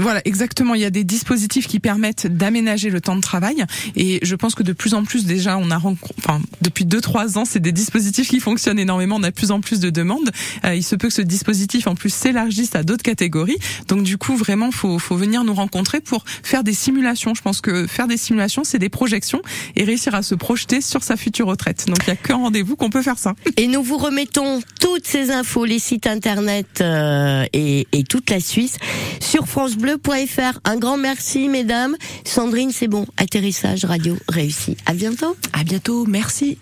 Voilà, 0.00 0.20
exactement. 0.24 0.74
Il 0.74 0.80
y 0.80 0.84
a 0.84 0.90
des 0.90 1.04
dispositifs 1.04 1.66
qui 1.66 1.80
permettent 1.80 2.26
d'aménager 2.26 2.90
le 2.90 3.00
temps 3.00 3.16
de 3.16 3.20
travail, 3.20 3.64
et 3.96 4.18
je 4.22 4.34
pense 4.34 4.54
que 4.54 4.62
de 4.62 4.72
plus 4.72 4.94
en 4.94 5.04
plus 5.04 5.24
déjà, 5.26 5.58
on 5.58 5.70
a, 5.70 5.76
enfin, 5.76 6.40
depuis 6.62 6.84
deux 6.84 7.00
trois 7.00 7.38
ans, 7.38 7.44
c'est 7.44 7.60
des 7.60 7.72
dispositifs 7.72 8.28
qui 8.28 8.40
fonctionnent 8.40 8.78
énormément. 8.78 9.16
On 9.16 9.22
a 9.22 9.30
de 9.30 9.34
plus 9.34 9.50
en 9.50 9.60
plus 9.60 9.80
de 9.80 9.90
demandes. 9.90 10.30
Euh, 10.64 10.74
il 10.74 10.82
se 10.82 10.96
peut 10.96 11.08
que 11.08 11.14
ce 11.14 11.22
dispositif 11.22 11.86
en 11.86 11.94
plus 11.94 12.12
s'élargisse 12.12 12.74
à 12.74 12.82
d'autres 12.82 13.02
catégories. 13.02 13.58
Donc 13.88 14.02
du 14.02 14.18
coup, 14.18 14.36
vraiment, 14.36 14.70
faut 14.70 14.98
faut 14.98 15.16
venir 15.16 15.44
nous 15.44 15.54
rencontrer 15.54 16.00
pour 16.00 16.24
faire 16.42 16.64
des 16.64 16.72
simulations. 16.74 17.34
Je 17.34 17.42
pense 17.42 17.60
que 17.60 17.86
faire 17.86 18.06
des 18.06 18.16
simulations, 18.16 18.64
c'est 18.64 18.78
des 18.78 18.88
projections 18.88 19.42
et 19.76 19.84
réussir 19.84 20.14
à 20.14 20.22
se 20.22 20.34
projeter 20.34 20.80
sur 20.80 21.02
sa 21.02 21.16
future 21.16 21.46
retraite. 21.46 21.86
Donc 21.86 21.98
il 22.06 22.08
y 22.08 22.12
a 22.12 22.16
qu'un 22.16 22.36
rendez-vous 22.36 22.76
qu'on 22.76 22.90
peut 22.90 23.02
faire 23.02 23.18
ça. 23.18 23.34
Et 23.56 23.66
nous 23.66 23.82
vous 23.82 23.98
remettons 23.98 24.60
toutes 24.80 25.06
ces 25.06 25.30
infos, 25.30 25.64
les 25.64 25.78
sites 25.78 26.06
internet 26.06 26.80
euh, 26.80 27.44
et, 27.52 27.86
et 27.92 28.04
toute 28.04 28.30
la 28.30 28.40
Suisse 28.40 28.76
sur 29.20 29.48
francebleu.fr. 29.78 30.58
Un 30.64 30.76
grand 30.76 30.96
merci, 30.96 31.48
mesdames. 31.48 31.96
Sandrine, 32.24 32.70
c'est 32.72 32.88
bon. 32.88 33.06
Atterrissage 33.16 33.84
radio 33.84 34.16
réussi. 34.28 34.76
À 34.86 34.92
bientôt. 34.92 35.36
À 35.52 35.64
bientôt, 35.64 36.04
merci. 36.06 36.58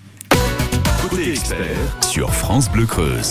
Côté 1.09 1.31
expert 1.31 1.96
sur 2.09 2.33
France 2.33 2.70
Bleu 2.70 2.87
Creuse. 2.87 3.24